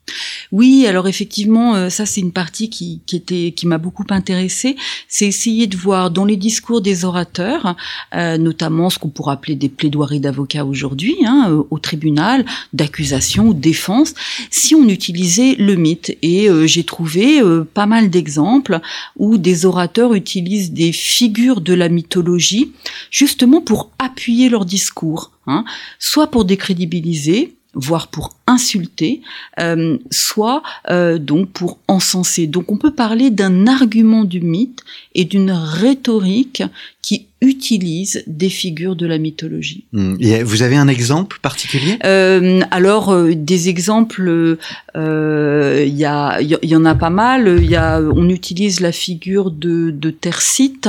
Oui, 0.52 0.86
alors 0.86 1.08
effectivement, 1.08 1.74
euh, 1.74 1.88
ça 1.90 2.06
c'est 2.06 2.20
une 2.20 2.32
partie 2.32 2.70
qui, 2.70 3.00
qui 3.06 3.16
était 3.16 3.52
qui 3.52 3.66
m'a 3.66 3.78
beaucoup 3.78 4.04
intéressée. 4.10 4.76
C'est 5.08 5.26
essayer 5.26 5.66
de 5.66 5.76
voir 5.76 6.10
dans 6.10 6.24
les 6.24 6.36
discours 6.36 6.80
des 6.80 7.04
orateurs, 7.04 7.76
euh, 8.14 8.38
notamment 8.38 8.90
ce 8.90 8.98
qu'on 8.98 9.08
pourrait 9.08 9.34
appeler 9.34 9.54
des 9.54 9.68
plaidoiries 9.68 10.20
d'avocats 10.20 10.64
aujourd'hui, 10.64 11.16
hein, 11.24 11.48
euh, 11.50 11.62
au 11.70 11.78
tribunal, 11.78 12.44
d'accusation 12.72 13.48
ou 13.48 13.54
défense, 13.54 14.14
si 14.50 14.74
on 14.74 14.88
utilisait 14.88 15.54
le 15.58 15.74
mythe. 15.74 16.16
Et 16.22 16.48
j'ai 16.66 16.84
trouvé 16.84 17.40
pas 17.74 17.86
mal 17.86 18.10
d'exemples 18.10 18.80
où 19.16 19.38
des 19.38 19.66
orateurs 19.66 20.14
utilisent 20.14 20.72
des 20.72 20.92
figures 20.92 21.60
de 21.60 21.74
la 21.74 21.88
mythologie 21.88 22.72
justement 23.10 23.60
pour 23.60 23.90
appuyer 23.98 24.48
leur 24.48 24.64
discours. 24.64 25.32
Hein, 25.50 25.64
soit 25.98 26.26
pour 26.26 26.44
décrédibiliser, 26.44 27.56
voire 27.74 28.08
pour 28.08 28.34
insulter, 28.46 29.20
euh, 29.60 29.98
soit 30.10 30.62
euh, 30.90 31.18
donc 31.18 31.50
pour 31.50 31.78
encenser. 31.86 32.46
Donc 32.46 32.72
on 32.72 32.78
peut 32.78 32.94
parler 32.94 33.30
d'un 33.30 33.66
argument 33.66 34.24
du 34.24 34.40
mythe 34.40 34.82
et 35.14 35.24
d'une 35.24 35.50
rhétorique 35.50 36.62
qui 37.02 37.26
utilise 37.40 38.24
des 38.26 38.48
figures 38.48 38.96
de 38.96 39.06
la 39.06 39.18
mythologie. 39.18 39.84
Hmm. 39.92 40.16
Et 40.18 40.42
vous 40.42 40.62
avez 40.62 40.76
un 40.76 40.88
exemple 40.88 41.38
particulier? 41.40 41.98
Euh, 42.04 42.62
Alors 42.70 43.10
euh, 43.10 43.34
des 43.34 43.68
exemples, 43.68 44.58
euh, 44.96 45.84
il 45.86 45.94
y, 45.94 46.04
a, 46.04 46.40
y, 46.40 46.56
y 46.62 46.74
en 46.74 46.84
a 46.84 46.94
pas 46.94 47.10
mal. 47.10 47.58
Il 47.60 47.70
y 47.70 47.76
a, 47.76 48.00
on 48.00 48.28
utilise 48.28 48.80
la 48.80 48.92
figure 48.92 49.50
de, 49.50 49.90
de 49.90 50.10
Tercite, 50.10 50.88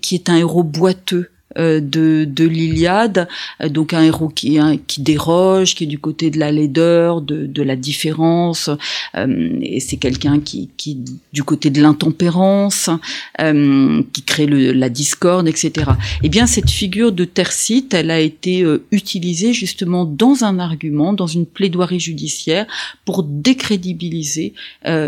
qui 0.00 0.14
est 0.14 0.30
un 0.30 0.36
héros 0.36 0.62
boiteux 0.62 1.18
euh, 1.18 1.37
de, 1.56 2.24
de 2.24 2.44
l'Iliade, 2.44 3.28
euh, 3.62 3.68
donc 3.68 3.94
un 3.94 4.02
héros 4.02 4.28
qui, 4.28 4.58
qui 4.86 5.02
déroge, 5.02 5.74
qui 5.74 5.84
est 5.84 5.88
du 5.88 5.98
côté 5.98 6.30
de 6.30 6.38
la 6.38 6.52
laideur, 6.52 7.20
de, 7.20 7.46
de 7.46 7.62
la 7.62 7.76
différence, 7.76 8.70
euh, 9.16 9.58
et 9.62 9.80
c'est 9.80 9.96
quelqu'un 9.96 10.40
qui, 10.40 10.70
qui 10.76 10.98
du 11.32 11.42
côté 11.42 11.70
de 11.70 11.80
l'intempérance, 11.80 12.90
qui 13.38 14.22
crée 14.22 14.46
le, 14.46 14.72
la 14.72 14.88
discorde, 14.88 15.48
etc. 15.48 15.90
Eh 16.22 16.28
bien, 16.28 16.46
cette 16.46 16.70
figure 16.70 17.12
de 17.12 17.24
Tercite, 17.24 17.94
elle 17.94 18.10
a 18.10 18.20
été 18.20 18.64
utilisée 18.90 19.52
justement 19.52 20.04
dans 20.04 20.44
un 20.44 20.58
argument, 20.58 21.12
dans 21.12 21.26
une 21.26 21.46
plaidoirie 21.46 22.00
judiciaire, 22.00 22.66
pour 23.04 23.22
décrédibiliser 23.22 24.54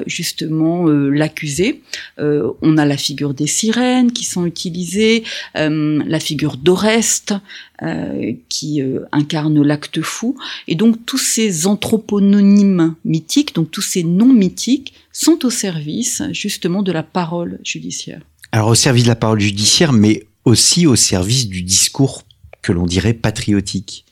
justement 0.06 0.86
l'accusé. 0.86 1.82
on 2.18 2.78
a 2.78 2.84
la 2.84 2.96
figure 2.96 3.34
des 3.34 3.46
sirènes 3.46 4.12
qui 4.12 4.24
sont 4.24 4.46
utilisées, 4.46 5.24
la 5.54 6.20
d'Oreste 6.36 7.34
euh, 7.82 8.32
qui 8.48 8.82
euh, 8.82 9.00
incarne 9.12 9.62
l'acte 9.62 10.00
fou. 10.02 10.36
Et 10.68 10.74
donc 10.74 11.04
tous 11.06 11.18
ces 11.18 11.66
anthroponymes 11.66 12.94
mythiques, 13.04 13.54
donc 13.54 13.70
tous 13.70 13.82
ces 13.82 14.02
noms 14.02 14.32
mythiques, 14.32 14.94
sont 15.12 15.44
au 15.44 15.50
service 15.50 16.22
justement 16.32 16.82
de 16.82 16.92
la 16.92 17.02
parole 17.02 17.58
judiciaire. 17.64 18.20
Alors 18.52 18.68
au 18.68 18.74
service 18.74 19.04
de 19.04 19.08
la 19.08 19.16
parole 19.16 19.40
judiciaire, 19.40 19.92
mais 19.92 20.26
aussi 20.44 20.86
au 20.86 20.96
service 20.96 21.48
du 21.48 21.62
discours 21.62 22.22
que 22.62 22.72
l'on 22.72 22.86
dirait 22.86 23.14
patriotique. 23.14 24.04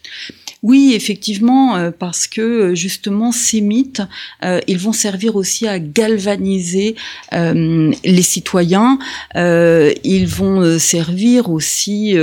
Oui, 0.62 0.92
effectivement, 0.94 1.76
euh, 1.76 1.90
parce 1.96 2.26
que 2.26 2.40
euh, 2.40 2.74
justement 2.74 3.30
ces 3.30 3.60
mythes, 3.60 4.02
euh, 4.44 4.60
ils 4.66 4.78
vont 4.78 4.92
servir 4.92 5.36
aussi 5.36 5.68
à 5.68 5.78
galvaniser 5.78 6.96
les 7.32 8.22
citoyens. 8.22 8.98
ils 9.34 10.26
vont 10.26 10.78
servir 10.78 11.50
aussi 11.50 12.16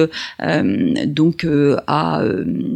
donc 1.06 1.48
à 1.88 2.24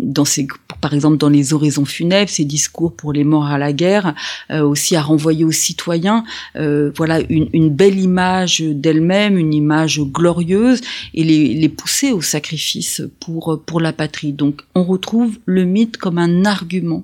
dans 0.04 0.26
ces 0.26 0.48
par 0.82 0.93
exemple 0.93 1.17
dans 1.17 1.30
les 1.30 1.54
oraisons 1.54 1.86
funèbres, 1.86 2.30
ces 2.30 2.45
discours 2.45 2.95
pour 2.95 3.12
les 3.13 3.24
morts 3.24 3.48
à 3.48 3.58
la 3.58 3.74
guerre, 3.74 4.13
aussi 4.52 4.95
à 4.95 5.02
renvoyer 5.02 5.43
aux 5.43 5.52
citoyens, 5.52 6.24
voilà 6.56 7.19
une, 7.30 7.50
une, 7.54 7.69
belle 7.69 8.00
image 8.00 8.62
d'elle-même, 8.62 9.38
une 9.38 9.54
image 9.54 10.00
glorieuse, 10.02 10.82
et 11.13 11.24
les, 11.24 11.54
les 11.54 11.69
pousser 11.69 12.12
au 12.12 12.22
sacrifice 12.22 13.02
pour 13.19 13.62
pour 13.65 13.82
la 13.82 13.93
patrie. 13.93 14.34
Donc 14.34 14.62
on 14.76 14.84
retrouve 14.84 15.38
le 15.49 15.65
mythe 15.65 15.97
comme 15.97 16.19
un 16.19 16.45
argument 16.45 17.03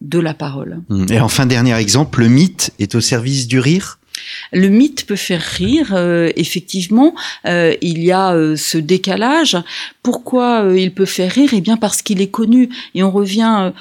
de 0.00 0.18
la 0.18 0.34
parole. 0.34 0.80
Mmh. 0.88 1.06
Et 1.10 1.20
enfin, 1.20 1.46
dernier 1.46 1.74
exemple, 1.74 2.20
le 2.20 2.28
mythe 2.28 2.72
est 2.78 2.94
au 2.94 3.00
service 3.00 3.48
du 3.48 3.58
rire? 3.58 3.98
Le 4.52 4.68
mythe 4.68 5.06
peut 5.06 5.16
faire 5.16 5.42
rire, 5.42 5.92
euh, 5.92 6.30
effectivement, 6.36 7.14
euh, 7.46 7.74
il 7.80 8.02
y 8.02 8.12
a 8.12 8.34
euh, 8.34 8.56
ce 8.56 8.78
décalage. 8.78 9.56
Pourquoi 10.02 10.72
il 10.76 10.92
peut 10.92 11.06
faire 11.06 11.32
rire? 11.32 11.50
Eh 11.52 11.60
bien 11.60 11.76
parce 11.76 12.02
qu'il 12.02 12.20
est 12.20 12.30
connu. 12.30 12.68
Et 12.94 13.02
on 13.02 13.10
revient 13.10 13.72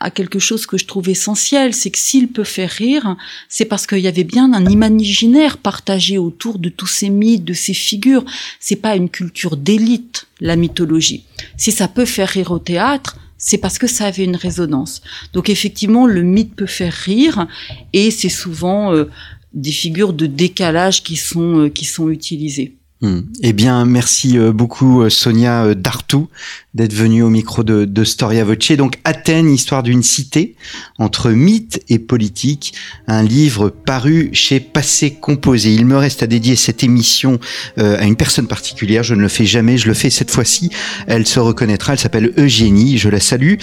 à 0.00 0.10
quelque 0.10 0.38
chose 0.38 0.66
que 0.66 0.76
je 0.76 0.84
trouve 0.84 1.08
essentiel, 1.08 1.72
c'est 1.72 1.90
que 1.90 1.98
s'il 1.98 2.28
peut 2.28 2.44
faire 2.44 2.70
rire, 2.70 3.16
c'est 3.48 3.64
parce 3.64 3.86
qu'il 3.86 4.00
y 4.00 4.08
avait 4.08 4.24
bien 4.24 4.52
un 4.52 4.66
imaginaire 4.66 5.56
partagé 5.56 6.18
autour 6.18 6.58
de 6.58 6.68
tous 6.68 6.86
ces 6.86 7.10
mythes, 7.10 7.44
de 7.44 7.54
ces 7.54 7.74
figures. 7.74 8.24
C'est 8.60 8.76
pas 8.76 8.96
une 8.96 9.08
culture 9.08 9.56
d'élite, 9.56 10.26
la 10.40 10.56
mythologie. 10.56 11.24
Si 11.56 11.72
ça 11.72 11.88
peut 11.88 12.04
faire 12.04 12.28
rire 12.28 12.50
au 12.50 12.58
théâtre, 12.58 13.16
c'est 13.38 13.58
parce 13.58 13.78
que 13.78 13.86
ça 13.86 14.06
avait 14.06 14.24
une 14.24 14.36
résonance. 14.36 15.02
Donc 15.32 15.48
effectivement, 15.48 16.06
le 16.06 16.22
mythe 16.22 16.54
peut 16.54 16.66
faire 16.66 16.92
rire 16.92 17.46
et 17.92 18.10
c'est 18.10 18.28
souvent 18.28 18.92
euh, 18.92 19.10
des 19.52 19.72
figures 19.72 20.12
de 20.12 20.26
décalage 20.26 21.02
qui 21.02 21.16
sont 21.16 21.58
euh, 21.58 21.68
qui 21.68 21.84
sont 21.84 22.08
utilisées. 22.10 22.76
Hmm. 23.04 23.20
Eh 23.42 23.52
bien, 23.52 23.84
merci 23.84 24.38
euh, 24.38 24.50
beaucoup 24.50 25.02
euh, 25.02 25.10
Sonia 25.10 25.64
euh, 25.66 25.74
Dartou 25.74 26.30
d'être 26.72 26.94
venue 26.94 27.22
au 27.22 27.28
micro 27.28 27.62
de, 27.62 27.84
de, 27.84 28.02
Storia 28.02 28.44
Voce. 28.44 28.72
Donc 28.78 28.98
Athènes, 29.04 29.50
histoire 29.50 29.82
d'une 29.82 30.02
cité 30.02 30.56
entre 30.98 31.30
mythe 31.30 31.82
et 31.90 31.98
politique, 31.98 32.72
un 33.06 33.22
livre 33.22 33.68
paru 33.68 34.30
chez 34.32 34.58
Passé 34.58 35.10
Composé. 35.20 35.74
Il 35.74 35.84
me 35.84 35.98
reste 35.98 36.22
à 36.22 36.26
dédier 36.26 36.56
cette 36.56 36.82
émission 36.82 37.38
à 37.76 38.04
une 38.04 38.16
personne 38.16 38.48
particulière. 38.48 39.02
Je 39.02 39.14
ne 39.14 39.20
le 39.20 39.28
fais 39.28 39.44
jamais, 39.44 39.76
je 39.76 39.86
le 39.86 39.94
fais 39.94 40.10
cette 40.10 40.30
fois-ci. 40.30 40.70
Elle 41.06 41.26
se 41.26 41.38
reconnaîtra. 41.38 41.92
Elle 41.92 42.00
s'appelle 42.00 42.32
Eugénie. 42.38 42.98
Je 42.98 43.08
la 43.08 43.20
salue 43.20 43.54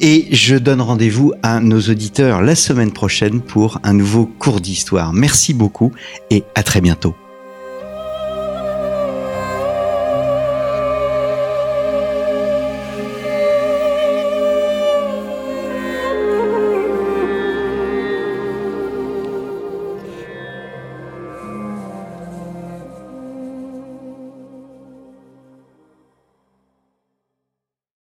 et 0.00 0.26
je 0.32 0.56
donne 0.56 0.82
rendez-vous 0.82 1.32
à 1.42 1.60
nos 1.60 1.80
auditeurs 1.80 2.42
la 2.42 2.56
semaine 2.56 2.92
prochaine 2.92 3.40
pour 3.40 3.78
un 3.82 3.94
nouveau 3.94 4.26
cours 4.26 4.60
d'histoire. 4.60 5.14
Merci 5.14 5.54
beaucoup 5.54 5.92
et 6.30 6.44
à 6.54 6.62
très 6.62 6.82
bientôt. 6.82 7.14